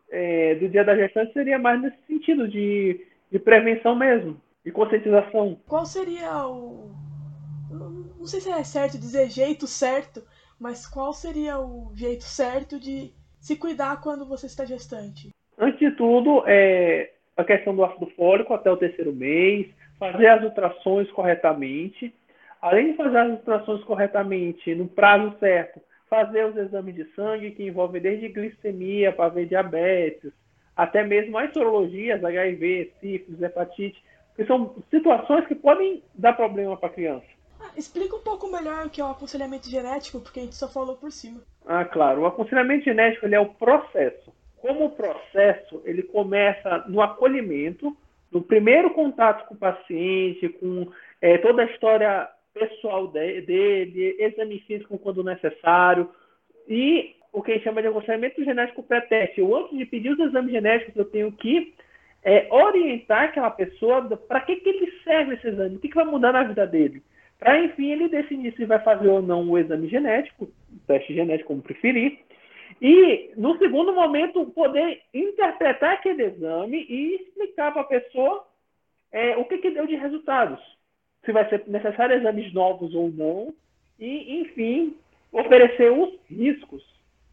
é, 0.10 0.56
do 0.56 0.70
dia 0.70 0.84
da 0.84 0.96
gestante 0.96 1.34
seria 1.34 1.60
mais 1.60 1.82
nesse 1.82 1.98
sentido 2.08 2.48
de, 2.48 3.06
de 3.32 3.40
prevenção 3.40 3.96
mesmo, 3.96 4.40
de 4.66 4.72
conscientização. 4.72 5.58
Qual 5.68 5.86
seria 5.86 6.48
o. 6.48 6.92
Não 7.70 8.26
sei 8.26 8.42
se 8.42 8.50
é 8.50 8.64
certo 8.64 8.98
dizer 8.98 9.30
jeito 9.30 9.68
certo, 9.68 10.22
mas 10.60 10.88
qual 10.88 11.14
seria 11.14 11.60
o 11.60 11.92
jeito 11.96 12.24
certo 12.24 12.80
de 12.80 13.12
se 13.40 13.56
cuidar 13.56 14.02
quando 14.02 14.26
você 14.26 14.48
está 14.48 14.66
gestante? 14.66 15.30
Antes 15.58 15.80
de 15.80 15.92
tudo, 15.92 16.44
é 16.46 17.12
a 17.36 17.44
questão 17.44 17.76
do 17.76 17.84
ácido 17.84 18.08
fólico 18.16 18.54
até 18.54 18.72
o 18.72 18.78
terceiro 18.78 19.14
mês, 19.14 19.68
fazer 20.00 20.28
as 20.28 20.44
ultrações 20.44 21.10
corretamente. 21.12 22.14
Além 22.62 22.92
de 22.92 22.98
fazer 22.98 23.18
as 23.18 23.32
ultrações 23.32 23.84
corretamente 23.84 24.74
no 24.74 24.88
prazo 24.88 25.36
certo, 25.40 25.80
fazer 26.10 26.46
os 26.46 26.56
exames 26.56 26.96
de 26.96 27.06
sangue 27.14 27.52
que 27.52 27.64
envolvem 27.64 28.02
desde 28.02 28.30
glicemia 28.30 29.12
para 29.12 29.30
ver 29.30 29.48
diabetes, 29.48 30.32
até 30.76 31.04
mesmo 31.04 31.38
as 31.38 31.52
sorologias, 31.54 32.24
HIV, 32.24 32.94
sífilis, 33.00 33.42
hepatite, 33.42 34.04
que 34.36 34.46
são 34.46 34.76
situações 34.90 35.48
que 35.48 35.56
podem 35.56 36.04
dar 36.14 36.34
problema 36.34 36.78
para 36.78 36.90
a 36.90 36.94
criança. 36.94 37.26
Ah, 37.60 37.72
explica 37.76 38.16
um 38.16 38.22
pouco 38.22 38.50
melhor 38.52 38.86
o 38.86 38.90
que 38.90 39.02
é 39.02 39.04
o 39.04 39.10
aconselhamento 39.10 39.68
genético, 39.68 40.20
porque 40.22 40.40
a 40.40 40.44
gente 40.44 40.56
só 40.56 40.68
falou 40.68 40.96
por 40.96 41.12
cima. 41.12 41.42
Ah, 41.66 41.84
claro. 41.84 42.22
O 42.22 42.26
aconselhamento 42.28 42.86
genético 42.86 43.26
ele 43.26 43.36
é 43.36 43.40
o 43.40 43.54
processo. 43.54 44.32
Como 44.58 44.86
o 44.86 44.92
processo, 44.92 45.82
ele 45.84 46.04
começa 46.04 46.86
no 46.88 47.02
acolhimento, 47.02 47.98
no 48.32 48.42
primeiro 48.42 48.92
contato 48.92 49.48
com 49.48 49.56
o 49.56 49.58
paciente, 49.58 50.50
com 50.50 50.88
é, 51.20 51.38
toda 51.40 51.64
a 51.64 51.66
história 51.66 52.30
pessoal 52.58 53.08
dele, 53.08 54.16
exame 54.20 54.60
físico 54.60 54.98
quando 54.98 55.24
necessário, 55.24 56.10
e 56.68 57.16
o 57.32 57.42
que 57.42 57.52
a 57.52 57.54
gente 57.56 57.64
chama 57.64 57.82
de 57.82 57.88
aconselhamento 57.88 58.44
genético 58.44 58.84
pré-teste. 58.84 59.42
Antes 59.42 59.78
de 59.78 59.86
pedir 59.86 60.12
os 60.12 60.20
exames 60.20 60.52
genéticos, 60.52 60.96
eu 60.96 61.06
tenho 61.06 61.32
que 61.32 61.74
é, 62.24 62.48
orientar 62.52 63.26
aquela 63.26 63.52
pessoa 63.52 64.02
para 64.18 64.42
que, 64.42 64.58
que 64.58 64.70
ele 64.70 64.92
serve 65.04 65.36
esse 65.36 65.48
exame, 65.48 65.76
o 65.76 65.80
que, 65.80 65.90
que 65.90 65.96
vai 65.96 66.06
mudar 66.06 66.34
na 66.34 66.44
vida 66.44 66.66
dele. 66.66 67.02
Para, 67.40 67.64
enfim, 67.64 67.92
ele 67.92 68.10
decidir 68.10 68.54
se 68.56 68.66
vai 68.66 68.80
fazer 68.80 69.08
ou 69.08 69.22
não 69.22 69.48
o 69.48 69.58
exame 69.58 69.88
genético, 69.88 70.46
o 70.46 70.80
teste 70.88 71.14
genético, 71.14 71.50
como 71.50 71.62
preferir. 71.62 72.20
E, 72.82 73.32
no 73.38 73.58
segundo 73.58 73.94
momento, 73.94 74.46
poder 74.48 75.02
interpretar 75.14 75.94
aquele 75.94 76.24
exame 76.24 76.86
e 76.90 77.16
explicar 77.16 77.72
para 77.72 77.84
a 77.84 77.86
pessoa 77.86 78.46
é, 79.12 79.38
o 79.38 79.46
que, 79.46 79.60
que 79.60 79.70
deu 79.70 79.86
de 79.86 79.96
resultados 79.96 80.77
se 81.28 81.34
vai 81.34 81.48
ser 81.50 81.66
necessário 81.68 82.16
exames 82.16 82.54
novos 82.54 82.96
ou 82.96 83.12
não, 83.12 83.54
e, 84.00 84.40
enfim, 84.40 84.96
oferecer 85.30 85.92
os 85.92 86.18
riscos. 86.30 86.82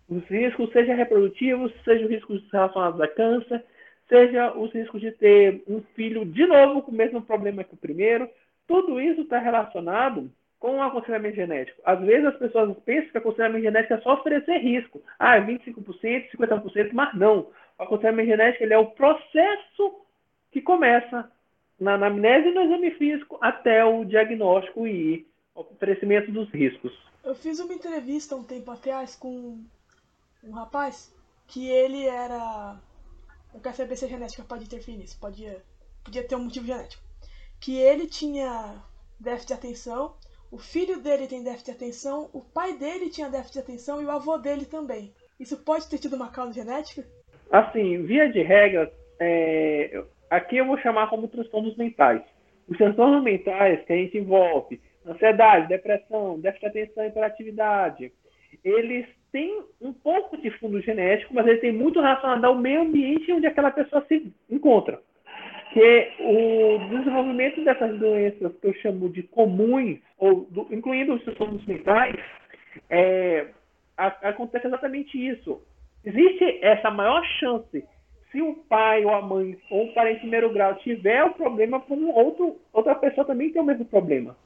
Os 0.09 0.25
riscos, 0.25 0.73
seja 0.73 0.95
reprodutivos, 0.95 1.73
seja 1.85 2.05
os 2.05 2.11
riscos 2.11 2.43
relacionados 2.53 3.01
a 3.01 3.07
câncer, 3.07 3.65
seja 4.09 4.53
os 4.53 4.73
riscos 4.73 5.01
de 5.01 5.13
ter 5.13 5.63
um 5.69 5.81
filho 5.95 6.25
de 6.27 6.45
novo 6.45 6.83
com 6.83 6.91
o 6.91 6.95
mesmo 6.95 7.23
problema 7.23 7.63
que 7.63 7.75
o 7.75 7.79
primeiro. 7.79 8.29
Tudo 8.67 9.01
isso 9.01 9.21
está 9.21 9.39
relacionado 9.39 10.29
com 10.59 10.79
o 10.79 10.83
aconselhamento 10.83 11.37
genético. 11.37 11.81
Às 11.85 12.01
vezes 12.01 12.27
as 12.27 12.37
pessoas 12.37 12.77
pensam 12.85 13.11
que 13.11 13.19
aconselhamento 13.19 13.63
genético 13.63 13.95
é 13.95 14.01
só 14.01 14.15
oferecer 14.15 14.59
risco. 14.59 15.01
Ah, 15.21 15.39
25%, 15.39 16.31
50%, 16.37 16.91
mas 16.93 17.15
não. 17.15 17.47
O 17.79 17.83
aconselhamento 17.85 18.31
genético 18.31 18.65
ele 18.65 18.75
é 18.75 18.79
o 18.79 18.87
processo 18.87 20.01
que 20.51 20.61
começa 20.61 21.31
na 21.79 21.95
anamnese 21.95 22.49
e 22.49 22.53
no 22.53 22.63
exame 22.63 22.91
físico 22.93 23.39
até 23.41 23.85
o 23.85 24.05
diagnóstico 24.05 24.87
e 24.87 25.27
oferecimento 25.55 26.31
dos 26.31 26.51
riscos. 26.51 26.93
Eu 27.23 27.35
fiz 27.35 27.59
uma 27.59 27.75
entrevista 27.75 28.37
um 28.37 28.45
tempo 28.45 28.71
atrás 28.71 29.17
com 29.17 29.59
um 30.43 30.51
rapaz 30.53 31.15
que 31.47 31.69
ele 31.69 32.07
era. 32.07 32.79
Eu 33.53 33.61
quero 33.61 33.77
saber 33.77 33.97
se 33.97 34.05
a 34.05 34.09
genética 34.09 34.43
pode 34.43 34.65
interferir 34.65 34.99
nisso, 34.99 35.19
podia, 35.19 35.63
podia 36.05 36.25
ter 36.25 36.37
um 36.37 36.45
motivo 36.45 36.67
genético. 36.67 37.03
Que 37.61 37.79
ele 37.79 38.07
tinha 38.07 38.83
déficit 39.19 39.49
de 39.49 39.55
atenção, 39.55 40.15
o 40.51 40.59
filho 40.59 41.01
dele 41.01 41.27
tem 41.27 41.43
déficit 41.43 41.67
de 41.67 41.71
atenção, 41.73 42.29
o 42.33 42.41
pai 42.41 42.77
dele 42.77 43.11
tinha 43.11 43.29
déficit 43.29 43.55
de 43.55 43.59
atenção 43.61 44.03
e 44.03 44.05
o 44.05 44.11
avô 44.11 44.37
dele 44.39 44.67
também. 44.67 45.15
Isso 45.39 45.57
pode 45.57 45.89
ter 45.89 45.99
tido 45.99 46.15
uma 46.15 46.31
causa 46.31 46.53
genética? 46.53 47.05
Assim, 47.51 48.03
via 48.03 48.31
de 48.31 48.43
regra, 48.43 48.93
é, 49.19 50.05
Aqui 50.35 50.57
eu 50.57 50.66
vou 50.66 50.77
chamar 50.79 51.07
como 51.09 51.29
transtornos 51.29 51.77
mentais. 51.77 52.20
Os 52.68 52.77
transtornos 52.77 53.23
mentais 53.23 53.85
que 53.85 53.92
a 53.92 53.97
gente 53.97 54.18
envolve 54.18 54.81
ansiedade, 55.07 55.68
depressão, 55.68 56.40
déficit 56.40 56.73
de 56.73 56.81
atenção 56.81 57.05
e 57.05 57.09
hiperatividade, 57.09 58.12
eles 58.64 59.07
têm 59.31 59.62
um 59.81 59.92
pouco 59.92 60.37
de 60.37 60.51
fundo 60.59 60.81
genético, 60.81 61.33
mas 61.33 61.47
ele 61.47 61.59
tem 61.59 61.73
muito 61.73 62.01
relacionado 62.01 62.44
ao 62.47 62.57
meio 62.57 62.83
ambiente 62.83 63.33
onde 63.33 63.47
aquela 63.47 63.70
pessoa 63.70 64.05
se 64.09 64.33
encontra. 64.51 65.01
Que 65.73 66.11
o 66.18 66.79
desenvolvimento 66.88 67.64
dessas 67.64 67.97
doenças 67.99 68.53
que 68.61 68.66
eu 68.66 68.75
chamo 68.75 69.09
de 69.11 69.23
comuns, 69.23 69.99
ou 70.18 70.47
do, 70.51 70.66
incluindo 70.75 71.14
os 71.14 71.23
transtornos 71.23 71.64
mentais, 71.64 72.16
é, 72.90 73.49
a, 73.97 74.07
acontece 74.31 74.66
exatamente 74.66 75.16
isso. 75.16 75.62
Existe 76.05 76.59
essa 76.61 76.90
maior 76.90 77.25
chance 77.38 77.85
se 78.35 78.42
o 78.42 78.57
pai 78.68 79.05
ou 79.05 79.14
a 79.14 79.23
mãe 79.23 79.57
ou 79.70 79.85
o 79.85 79.94
parente 79.94 80.16
em 80.16 80.20
primeiro 80.23 80.53
grau 80.53 80.75
tiver 80.79 81.23
o 81.23 81.35
problema, 81.35 81.81
com 81.81 82.11
outro, 82.11 82.61
outra 82.73 82.97
pessoa 82.97 83.25
também 83.25 83.53
tem 83.53 83.62
o 83.62 83.64
mesmo 83.64 83.85
problema. 83.85 84.37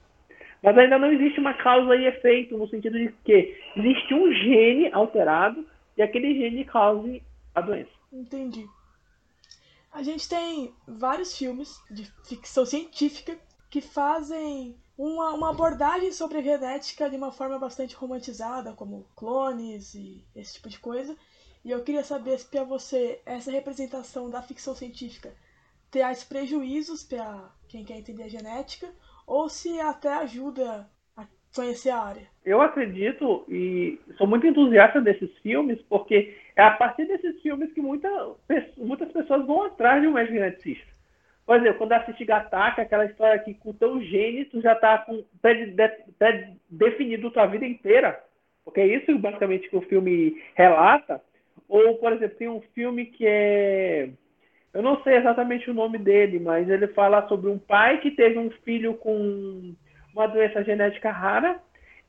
Mas 0.62 0.77
ainda 0.77 0.98
não 0.98 1.11
existe 1.11 1.40
uma 1.40 1.55
causa 1.55 1.96
e 1.96 2.05
efeito, 2.05 2.59
no 2.59 2.68
sentido 2.68 2.98
de 2.98 3.11
que 3.24 3.57
existe 3.77 4.12
um 4.12 4.31
gene 4.31 4.92
alterado 4.92 5.66
e 5.96 6.03
aquele 6.03 6.35
gene 6.35 6.66
cause 6.66 7.22
a 7.55 7.62
doença. 7.62 7.90
Entendi. 8.12 8.66
A 9.90 10.03
gente 10.03 10.29
tem 10.29 10.70
vários 10.87 11.38
filmes 11.38 11.83
de 11.90 12.05
ficção 12.27 12.66
científica 12.66 13.38
que 13.70 13.81
fazem 13.81 14.77
uma, 14.98 15.33
uma 15.33 15.51
abordagem 15.51 16.12
sobre 16.12 16.38
a 16.38 16.42
genética 16.42 17.09
de 17.09 17.16
uma 17.16 17.33
forma 17.33 17.59
bastante 17.59 17.94
romantizada, 17.94 18.74
como 18.74 19.07
clones 19.16 19.94
e 19.94 20.22
esse 20.37 20.55
tipo 20.55 20.68
de 20.68 20.79
coisa. 20.79 21.16
E 21.64 21.71
eu 21.71 21.83
queria 21.83 22.05
saber 22.05 22.38
se 22.38 22.47
para 22.51 22.64
você 22.64 23.21
essa 23.27 23.51
representação 23.51 24.31
da 24.31 24.42
ficção 24.42 24.75
científica 24.75 25.33
traz 25.90 26.23
prejuízos 26.25 27.03
para 27.03 27.51
quem 27.68 27.85
quer 27.85 27.99
entender 27.99 28.25
a 28.25 28.29
genética 28.29 28.88
ou 29.27 29.49
se 29.49 29.81
até 29.81 30.12
ajuda 30.14 30.88
a 31.16 31.27
conhecer 31.55 31.90
a 31.90 32.01
área. 32.01 32.27
Eu 32.44 32.61
acredito 32.61 33.44
e 33.49 33.99
sou 34.16 34.27
muito 34.27 34.47
entusiasta 34.47 35.01
desses 35.01 35.31
filmes 35.38 35.81
porque 35.83 36.37
é 36.57 36.62
a 36.62 36.71
partir 36.71 37.07
desses 37.07 37.40
filmes 37.42 37.73
que 37.73 37.81
muita, 37.81 38.09
muitas 38.77 39.11
pessoas 39.12 39.47
vão 39.47 39.64
atrás 39.64 40.01
de 40.01 40.09
um 40.09 40.16
geneticista. 40.16 40.99
Por 41.49 41.57
exemplo, 41.57 41.79
quando 41.79 41.92
assiste 41.92 42.27
Gataca, 42.27 42.83
aquela 42.83 43.07
história 43.07 43.38
que 43.38 43.55
com 43.55 43.73
teu 43.73 43.99
gene 44.03 44.44
tu 44.44 44.61
já 44.61 44.75
está 44.75 44.99
com 44.99 45.25
definido 46.68 47.31
tua 47.31 47.47
vida 47.47 47.64
inteira, 47.64 48.23
porque 48.62 48.81
é 48.81 48.87
isso 48.87 49.18
basicamente 49.18 49.66
que 49.71 49.77
o 49.77 49.81
filme 49.81 50.42
relata. 50.55 51.23
Ou, 51.68 51.96
por 51.96 52.12
exemplo, 52.12 52.37
tem 52.37 52.48
um 52.48 52.61
filme 52.74 53.07
que 53.07 53.26
é. 53.26 54.11
Eu 54.72 54.83
não 54.83 55.02
sei 55.02 55.16
exatamente 55.16 55.70
o 55.70 55.74
nome 55.74 55.98
dele, 55.98 56.38
mas 56.38 56.68
ele 56.68 56.87
fala 56.88 57.26
sobre 57.28 57.50
um 57.50 57.59
pai 57.59 57.98
que 58.00 58.11
teve 58.11 58.38
um 58.38 58.50
filho 58.64 58.94
com 58.94 59.74
uma 60.14 60.26
doença 60.26 60.62
genética 60.62 61.11
rara 61.11 61.61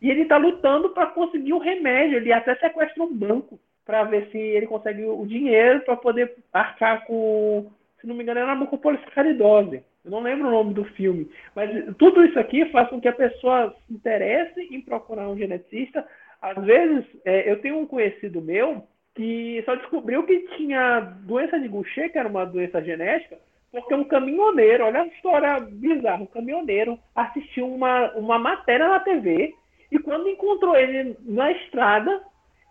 e 0.01 0.09
ele 0.09 0.21
está 0.21 0.37
lutando 0.37 0.89
para 0.89 1.07
conseguir 1.07 1.53
o 1.53 1.59
remédio. 1.59 2.17
Ele 2.17 2.31
até 2.31 2.55
sequestra 2.55 3.03
um 3.03 3.13
banco 3.13 3.59
para 3.85 4.03
ver 4.03 4.29
se 4.31 4.37
ele 4.37 4.67
consegue 4.67 5.03
o 5.03 5.25
dinheiro 5.25 5.81
para 5.81 5.95
poder 5.95 6.35
arcar 6.53 7.05
com 7.05 7.71
se 7.99 8.07
não 8.07 8.15
me 8.15 8.23
engano, 8.23 8.39
era 8.39 8.55
mucopolissacaridose. 8.55 9.83
Eu 10.03 10.11
não 10.11 10.21
lembro 10.21 10.47
o 10.47 10.51
nome 10.51 10.73
do 10.73 10.85
filme. 10.85 11.29
Mas 11.53 11.69
tudo 11.97 12.23
isso 12.23 12.39
aqui 12.39 12.65
faz 12.71 12.89
com 12.89 12.99
que 12.99 13.07
a 13.07 13.13
pessoa 13.13 13.75
se 13.85 13.93
interesse 13.93 14.61
em 14.71 14.81
procurar 14.81 15.27
um 15.29 15.37
geneticista. 15.37 16.05
Às 16.41 16.63
vezes, 16.63 17.05
é, 17.25 17.51
eu 17.51 17.61
tenho 17.61 17.77
um 17.77 17.85
conhecido 17.85 18.41
meu 18.41 18.83
que 19.19 19.61
só 19.65 19.75
descobriu 19.75 20.23
que 20.23 20.47
tinha 20.55 21.01
doença 21.23 21.59
de 21.59 21.67
Gaucher, 21.67 22.09
que 22.09 22.17
era 22.17 22.29
uma 22.29 22.45
doença 22.45 22.81
genética, 22.81 23.37
porque 23.69 23.93
um 23.93 24.05
caminhoneiro, 24.05 24.85
olha 24.85 25.01
a 25.01 25.07
história 25.07 25.59
bizarra, 25.59 26.23
um 26.23 26.25
caminhoneiro 26.25 26.97
assistiu 27.13 27.67
uma, 27.67 28.13
uma 28.13 28.39
matéria 28.39 28.87
na 28.87 29.01
TV 29.01 29.53
e 29.91 29.99
quando 29.99 30.29
encontrou 30.29 30.73
ele 30.73 31.17
na 31.25 31.51
estrada, 31.51 32.21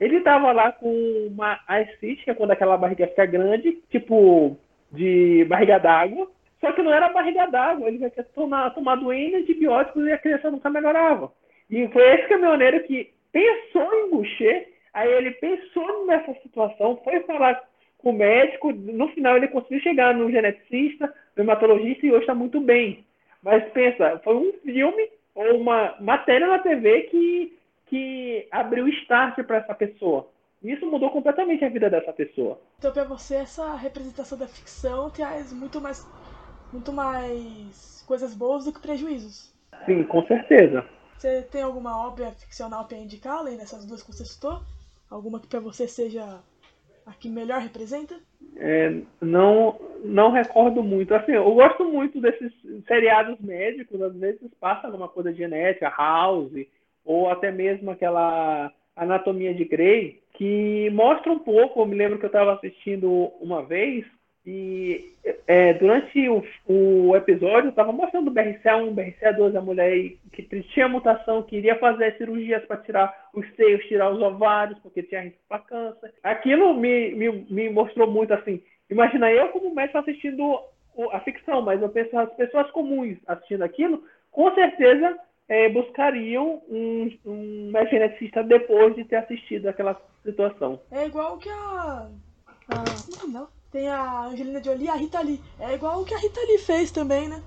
ele 0.01 0.17
estava 0.17 0.51
lá 0.53 0.73
com 0.73 0.91
uma 1.31 1.61
ascite, 1.69 2.25
que 2.25 2.31
é 2.31 2.35
quando 2.35 2.53
aquela 2.53 2.79
barriga 2.79 3.07
fica 3.09 3.27
grande, 3.27 3.83
tipo 3.91 4.57
de 4.91 5.45
barriga 5.51 5.79
d'água, 5.79 6.31
só 6.63 6.73
que 6.73 6.81
não 6.81 6.95
era 6.95 7.11
barriga 7.11 7.45
d'água, 7.45 7.89
ele 7.89 7.99
ia 7.99 8.11
tomar, 8.35 8.71
tomar 8.71 8.95
doença, 8.95 9.37
antibióticos 9.37 10.07
e 10.07 10.13
a 10.13 10.19
criança 10.19 10.51
nunca 10.51 10.71
melhorava. 10.71 11.31
E 11.69 11.87
foi 11.89 12.15
esse 12.15 12.27
caminhoneiro 12.27 12.83
que 12.85 13.13
pensou 13.31 13.93
em 13.93 14.11
Boucher, 14.11 14.78
aí 14.93 15.11
ele 15.11 15.33
pensou 15.33 16.07
nessa 16.07 16.35
situação, 16.43 17.01
foi 17.05 17.21
falar 17.21 17.63
com 17.99 18.11
o 18.11 18.13
médico, 18.13 18.73
no 18.73 19.09
final 19.09 19.37
ele 19.37 19.49
conseguiu 19.49 19.81
chegar 19.81 20.15
no 20.15 20.31
geneticista, 20.31 21.13
no 21.37 21.43
hematologista 21.43 22.07
e 22.07 22.11
hoje 22.11 22.21
está 22.21 22.35
muito 22.35 22.61
bem. 22.61 23.05
Mas 23.43 23.65
pensa, 23.73 24.21
foi 24.23 24.37
um 24.37 24.53
filme 24.65 25.11
ou 25.35 25.59
uma 25.59 25.97
matéria 26.01 26.47
na 26.47 26.59
TV 26.59 27.03
que, 27.03 27.59
que 27.87 28.49
abriu 28.51 28.89
start 28.89 29.43
para 29.45 29.59
essa 29.59 29.75
pessoa. 29.75 30.29
Isso 30.63 30.87
mudou 30.87 31.11
completamente 31.11 31.65
a 31.65 31.69
vida 31.69 31.89
dessa 31.89 32.13
pessoa. 32.13 32.61
Então, 32.79 32.93
para 32.93 33.05
você, 33.05 33.37
essa 33.37 33.77
representação 33.77 34.37
da 34.37 34.49
ficção 34.49 35.09
traz 35.11 35.53
muito 35.53 35.81
mais, 35.81 36.05
muito 36.73 36.93
mais 36.93 38.05
coisas 38.07 38.35
boas 38.35 38.65
do 38.65 38.73
que 38.73 38.81
prejuízos. 38.81 39.55
Sim, 39.87 40.03
com 40.05 40.27
certeza. 40.27 40.85
Você 41.17 41.43
tem 41.43 41.63
alguma 41.63 42.07
obra 42.07 42.33
ficcional 42.33 42.87
para 42.87 42.97
indicar, 42.97 43.39
além 43.39 43.57
dessas 43.57 43.85
duas 43.85 44.03
que 44.03 44.13
você 44.13 44.25
citou? 44.25 44.61
Alguma 45.11 45.41
que 45.41 45.47
para 45.47 45.61
você 45.61 45.89
seja 45.89 46.41
a 47.07 47.13
que 47.13 47.29
melhor 47.29 47.61
representa? 47.61 48.15
É, 48.57 49.01
não, 49.21 49.81
não 50.05 50.31
recordo 50.31 50.83
muito. 50.83 51.15
Assim, 51.15 51.33
eu 51.33 51.55
gosto 51.55 51.85
muito 51.85 52.21
desses 52.21 52.53
seriados 52.87 53.41
médicos, 53.41 54.01
às 54.03 54.15
vezes 54.15 54.41
passa 54.61 54.87
alguma 54.87 55.09
coisa 55.09 55.33
genética, 55.33 55.89
House, 55.97 56.53
ou 57.05 57.31
até 57.31 57.51
mesmo 57.51 57.91
aquela 57.91 58.71
Anatomia 58.95 59.55
de 59.55 59.65
Grey, 59.65 60.21
que 60.35 60.91
mostra 60.91 61.33
um 61.33 61.39
pouco. 61.39 61.81
Eu 61.81 61.87
me 61.87 61.97
lembro 61.97 62.19
que 62.19 62.25
eu 62.25 62.29
estava 62.29 62.55
assistindo 62.55 63.11
uma 63.41 63.65
vez 63.65 64.05
e 64.47 65.13
é, 65.47 65.75
durante 65.75 66.29
o, 66.29 66.43
o 66.67 67.15
episódio 67.17 67.71
estava 67.71 67.93
mostrando 67.93 68.29
o 68.29 68.35
BRCA1, 68.35 68.95
BRCA2, 68.95 69.57
a 69.57 69.61
mulher 69.61 70.13
que 70.33 70.43
tinha 70.43 70.89
mutação, 70.89 71.43
que 71.43 71.57
iria 71.57 71.79
fazer 71.79 72.17
cirurgias 72.17 72.65
para 72.65 72.79
tirar 72.79 73.29
os 73.35 73.47
seios, 73.57 73.85
tirar 73.87 74.11
os 74.11 74.23
ovários, 74.23 74.79
porque 74.79 75.03
tinha 75.03 75.23
risco 75.23 75.39
para 75.49 75.59
câncer. 75.61 76.15
Aquilo 76.23 76.75
me, 76.75 77.15
me, 77.15 77.47
me 77.51 77.69
mostrou 77.69 78.11
muito 78.11 78.33
assim. 78.33 78.63
Imagina 78.89 79.31
eu 79.31 79.49
como 79.49 79.75
médico 79.75 79.99
assistindo 79.99 80.61
a 81.13 81.21
ficção, 81.21 81.63
mas 81.63 81.81
eu 81.83 81.89
penso 81.89 82.19
as 82.19 82.33
pessoas 82.35 82.71
comuns 82.71 83.19
assistindo 83.27 83.63
aquilo, 83.63 84.03
com 84.31 84.53
certeza 84.55 85.19
é, 85.49 85.69
buscariam 85.69 86.63
um, 86.69 87.11
um 87.25 87.73
geneticista 87.91 88.43
depois 88.43 88.95
de 88.95 89.05
ter 89.05 89.17
assistido 89.17 89.67
aquela 89.67 90.01
situação. 90.25 90.81
É 90.91 91.07
igual 91.07 91.39
que 91.39 91.49
a. 91.49 92.09
a 92.69 93.27
não, 93.29 93.49
tem 93.71 93.89
a 93.89 94.27
Angelina 94.27 94.63
Jolie 94.63 94.87
e 94.87 94.89
a 94.89 94.95
Rita 94.95 95.21
Lee. 95.21 95.41
É 95.61 95.75
igual 95.75 96.01
o 96.01 96.05
que 96.05 96.15
a 96.15 96.19
Rita 96.19 96.41
Lee 96.41 96.59
fez 96.59 96.91
também, 96.91 97.29
né? 97.29 97.43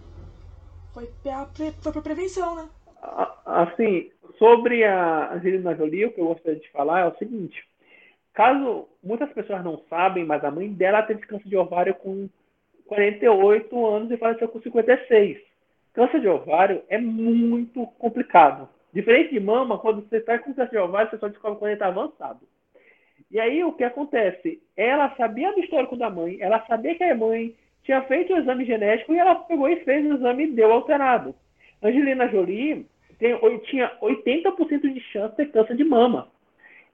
Foi 0.94 1.10
pra, 1.24 1.48
foi 1.82 1.92
pra 1.92 2.02
prevenção, 2.02 2.56
né? 2.56 2.70
Assim, 3.46 4.12
sobre 4.38 4.84
a 4.84 5.34
Angelina 5.34 5.76
Jolie, 5.76 6.06
o 6.06 6.12
que 6.12 6.22
eu 6.22 6.28
gostaria 6.28 6.60
de 6.60 6.70
falar 6.72 7.02
é 7.02 7.08
o 7.08 7.18
seguinte. 7.18 7.64
Caso 8.34 8.88
muitas 9.04 9.32
pessoas 9.34 9.64
não 9.64 9.84
sabem, 9.90 10.26
mas 10.26 10.44
a 10.44 10.52
mãe 10.52 10.72
dela 10.72 11.04
teve 11.04 11.26
câncer 11.26 11.50
de 11.50 11.58
ovário 11.58 11.94
com 11.96 12.30
48 12.86 13.86
anos 13.86 14.12
e 14.12 14.18
faleceu 14.18 14.48
com 14.48 14.62
56. 14.62 15.38
Câncer 15.94 16.22
de 16.22 16.28
ovário 16.28 16.84
é 16.88 16.98
muito 16.98 17.86
complicado. 17.98 18.70
Diferente 18.94 19.34
de 19.34 19.40
mama, 19.40 19.80
quando 19.80 20.02
você 20.02 20.18
está 20.18 20.38
com 20.38 20.54
câncer 20.54 20.72
de 20.72 20.78
ovário, 20.78 21.10
você 21.10 21.18
só 21.18 21.28
descobre 21.28 21.58
quando 21.60 21.70
ele 21.70 21.76
está 21.76 21.88
avançado. 21.88 22.40
E 23.30 23.40
aí 23.40 23.64
o 23.64 23.74
que 23.74 23.84
acontece? 23.84 24.62
Ela 24.76 25.14
sabia 25.16 25.52
do 25.54 25.60
histórico 25.60 25.96
da 25.96 26.10
mãe, 26.10 26.38
ela 26.40 26.66
sabia 26.66 26.96
que 26.96 27.04
a 27.04 27.16
mãe 27.16 27.56
tinha 27.84 28.02
feito 28.04 28.34
o 28.34 28.38
exame 28.38 28.66
genético 28.66 29.14
e 29.14 29.18
ela 29.18 29.36
pegou 29.36 29.70
e 29.70 29.78
fez 29.78 30.06
o 30.06 30.16
exame 30.16 30.46
e 30.46 30.52
deu 30.52 30.72
alterado. 30.72 31.36
Angelina 31.84 32.28
Jolie 32.28 32.86
tem, 33.20 33.38
tinha 33.70 33.92
80% 34.02 34.94
de 34.94 35.00
chance 35.12 35.32
de 35.32 35.38
ter 35.38 35.52
câncer 35.52 35.76
de 35.76 35.84
mama 35.84 36.28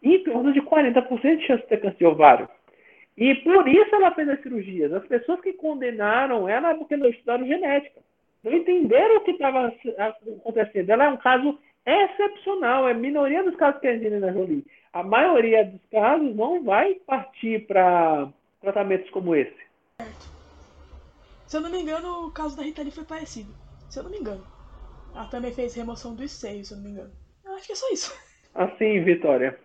e 0.02 0.16
em 0.16 0.24
torno 0.24 0.54
de 0.54 0.62
40% 0.62 1.38
de 1.38 1.46
chance 1.46 1.64
de 1.64 1.70
ter 1.70 1.82
câncer 1.82 1.98
de 1.98 2.06
ovário. 2.06 2.50
E 3.18 3.36
por 3.36 3.68
isso 3.68 3.96
ela 3.96 4.12
fez 4.12 4.30
as 4.30 4.42
cirurgias. 4.42 4.94
As 4.94 5.06
pessoas 5.08 5.42
que 5.42 5.54
condenaram 5.54 6.48
ela 6.48 6.72
é 6.72 6.76
porque 6.76 6.96
não 6.96 7.10
estudaram 7.10 7.46
genética 7.48 8.00
não 8.44 8.54
entenderam 8.54 9.18
o 9.18 9.22
que 9.22 9.32
estava 9.32 9.74
acontecendo. 9.98 10.90
Ela 10.90 11.06
é 11.06 11.10
um 11.10 11.18
caso 11.18 11.60
excepcional, 11.86 12.88
é 12.88 12.92
a 12.92 12.96
minoria 12.96 13.44
dos 13.44 13.56
casos 13.56 13.80
que 13.82 13.88
a 13.88 13.92
Angelina 13.92 14.32
Jolie. 14.32 14.66
A 14.94 15.04
maioria 15.04 15.66
dos 15.66 15.82
casos 15.92 16.36
não 16.36 16.64
vai 16.64 16.96
partir 16.96 17.66
para 17.68 18.30
tratamentos 18.62 19.10
como 19.12 19.36
esse. 19.36 19.56
Certo. 20.02 20.28
Se 21.46 21.58
eu 21.58 21.62
não 21.62 21.70
me 21.70 21.82
engano, 21.82 22.28
o 22.28 22.32
caso 22.32 22.58
da 22.58 22.64
Rita 22.64 22.82
Lee 22.82 22.92
foi 22.92 23.06
parecido. 23.06 23.54
Se 23.90 24.00
eu 24.00 24.04
não 24.04 24.12
me 24.12 24.18
engano. 24.18 24.44
Ela 25.16 25.26
também 25.26 25.54
fez 25.54 25.76
remoção 25.76 26.16
dos 26.16 26.32
seios, 26.32 26.68
se 26.68 26.74
eu 26.74 26.78
não 26.78 26.84
me 26.86 26.92
engano. 26.92 27.12
Eu 27.46 27.54
acho 27.54 27.66
que 27.66 27.72
é 27.72 27.76
só 27.76 27.90
isso. 27.92 28.14
Assim, 28.54 29.00
Vitória. 29.04 29.58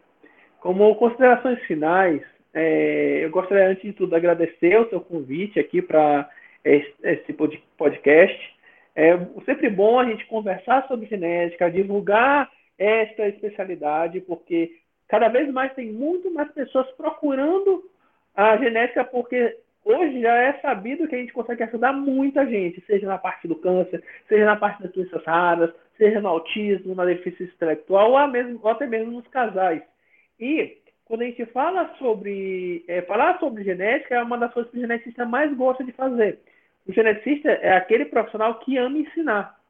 Como 0.61 0.95
considerações 0.95 1.61
finais, 1.65 2.23
é, 2.55 3.25
eu 3.25 3.31
gostaria, 3.31 3.69
antes 3.69 3.83
de 3.83 3.93
tudo, 3.93 4.15
agradecer 4.15 4.79
o 4.79 4.89
seu 4.89 5.01
convite 5.01 5.59
aqui 5.59 5.83
para 5.83 6.29
esse 6.65 7.33
podcast. 7.77 8.57
É 8.95 9.19
sempre 9.45 9.71
bom 9.71 9.99
a 9.99 10.05
gente 10.05 10.27
conversar 10.27 10.87
sobre 10.87 11.07
genética, 11.07 11.71
divulgar 11.71 12.51
esta 12.79 13.27
especialidade, 13.27 14.21
porque 14.21 14.77
cada 15.13 15.29
vez 15.29 15.53
mais 15.53 15.75
tem 15.75 15.93
muito 15.93 16.33
mais 16.33 16.51
pessoas 16.53 16.91
procurando 16.93 17.85
a 18.35 18.57
genética, 18.57 19.05
porque 19.05 19.59
hoje 19.85 20.23
já 20.23 20.35
é 20.35 20.55
sabido 20.55 21.07
que 21.07 21.15
a 21.15 21.19
gente 21.19 21.35
consegue 21.35 21.65
ajudar 21.65 21.93
muita 21.93 22.47
gente, 22.47 22.83
seja 22.87 23.07
na 23.07 23.19
parte 23.19 23.47
do 23.47 23.57
câncer, 23.57 24.03
seja 24.27 24.47
na 24.47 24.57
parte 24.57 24.83
das 24.83 24.91
doenças 24.93 25.23
raras, 25.27 25.71
seja 25.99 26.19
no 26.19 26.29
autismo, 26.29 26.95
na 26.95 27.05
deficiência 27.05 27.53
intelectual, 27.55 28.13
ou, 28.13 28.29
mesmo, 28.29 28.59
ou 28.63 28.71
até 28.71 28.87
mesmo 28.87 29.13
nos 29.13 29.29
casais. 29.29 29.83
E 30.41 30.79
quando 31.05 31.21
a 31.21 31.27
gente 31.27 31.45
fala 31.45 31.95
sobre 31.99 32.83
é, 32.89 33.03
falar 33.03 33.39
sobre 33.39 33.65
genética, 33.65 34.15
é 34.15 34.23
uma 34.23 34.39
das 34.39 34.51
coisas 34.55 34.73
que 34.73 34.79
o 34.79 34.81
geneticista 34.81 35.27
mais 35.27 35.55
gosta 35.55 35.85
de 35.85 35.93
fazer. 35.93 36.39
O 36.89 36.93
geneticista 36.95 37.51
é 37.51 37.77
aquele 37.77 38.07
profissional 38.07 38.59
que 38.61 38.79
ama 38.79 38.97
ensinar. 38.97 39.61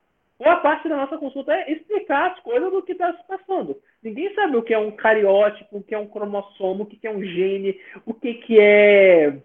Boa 0.43 0.57
parte 0.57 0.89
da 0.89 0.97
nossa 0.97 1.17
consulta 1.19 1.55
é 1.55 1.71
explicar 1.71 2.33
as 2.33 2.41
coisas 2.41 2.69
do 2.73 2.83
que 2.83 2.91
está 2.91 3.13
se 3.13 3.25
passando. 3.29 3.81
Ninguém 4.03 4.35
sabe 4.35 4.57
o 4.57 4.63
que 4.63 4.75
é 4.75 4.79
um 4.79 4.91
cariótipo, 4.91 5.77
o 5.77 5.83
que 5.85 5.95
é 5.95 5.99
um 5.99 6.09
cromossomo, 6.09 6.83
o 6.83 6.87
que 6.87 7.07
é 7.07 7.11
um 7.13 7.23
gene, 7.23 7.79
o 8.05 8.13
que, 8.13 8.35
que 8.35 8.59
é 8.59 9.37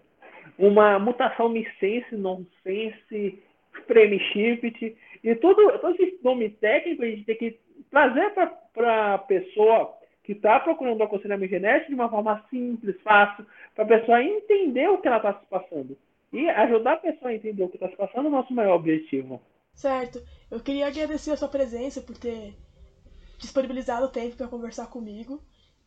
uma 0.58 0.98
mutação 0.98 1.50
missense, 1.50 2.16
nonsense, 2.16 3.40
frame 3.86 4.18
shift. 4.32 4.96
E 5.22 5.34
tudo, 5.36 5.78
todo 5.78 5.94
esse 6.02 6.18
nome 6.20 6.50
técnico 6.50 7.04
a 7.04 7.06
gente 7.06 7.24
tem 7.26 7.36
que 7.36 7.60
trazer 7.92 8.30
para 8.74 9.14
a 9.14 9.18
pessoa 9.18 9.94
que 10.24 10.32
está 10.32 10.58
procurando 10.58 11.04
aconselhamento 11.04 11.50
genético 11.50 11.90
de 11.90 11.94
uma 11.94 12.08
forma 12.08 12.44
simples, 12.50 13.00
fácil, 13.02 13.46
para 13.76 13.84
a 13.84 14.00
pessoa 14.00 14.20
entender 14.20 14.88
o 14.88 14.98
que 14.98 15.06
ela 15.06 15.18
está 15.18 15.34
se 15.34 15.46
passando. 15.46 15.96
E 16.32 16.50
ajudar 16.50 16.94
a 16.94 16.96
pessoa 16.96 17.30
a 17.30 17.34
entender 17.34 17.62
o 17.62 17.68
que 17.68 17.76
está 17.76 17.88
se 17.88 17.96
passando 17.96 18.24
é 18.24 18.28
o 18.30 18.32
nosso 18.32 18.52
maior 18.52 18.74
objetivo. 18.74 19.40
Certo. 19.78 20.20
Eu 20.50 20.58
queria 20.58 20.88
agradecer 20.88 21.30
a 21.30 21.36
sua 21.36 21.46
presença 21.46 22.00
por 22.00 22.18
ter 22.18 22.58
disponibilizado 23.38 24.06
o 24.06 24.10
tempo 24.10 24.34
para 24.34 24.48
conversar 24.48 24.88
comigo. 24.88 25.40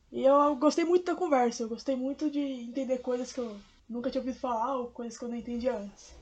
E 0.09 0.23
eu 0.23 0.55
gostei 0.55 0.85
muito 0.85 1.05
da 1.05 1.13
conversa, 1.13 1.63
eu 1.63 1.69
gostei 1.69 1.95
muito 1.95 2.31
de 2.31 2.39
entender 2.39 2.99
coisas 2.99 3.33
que 3.33 3.39
eu 3.39 3.57
nunca 3.89 4.09
tinha 4.09 4.21
ouvido 4.21 4.39
falar 4.39 4.77
ou 4.77 4.91
coisas 4.91 5.17
que 5.17 5.25
eu 5.25 5.29
não 5.29 5.35
entendi 5.35 5.67
antes. 5.67 6.15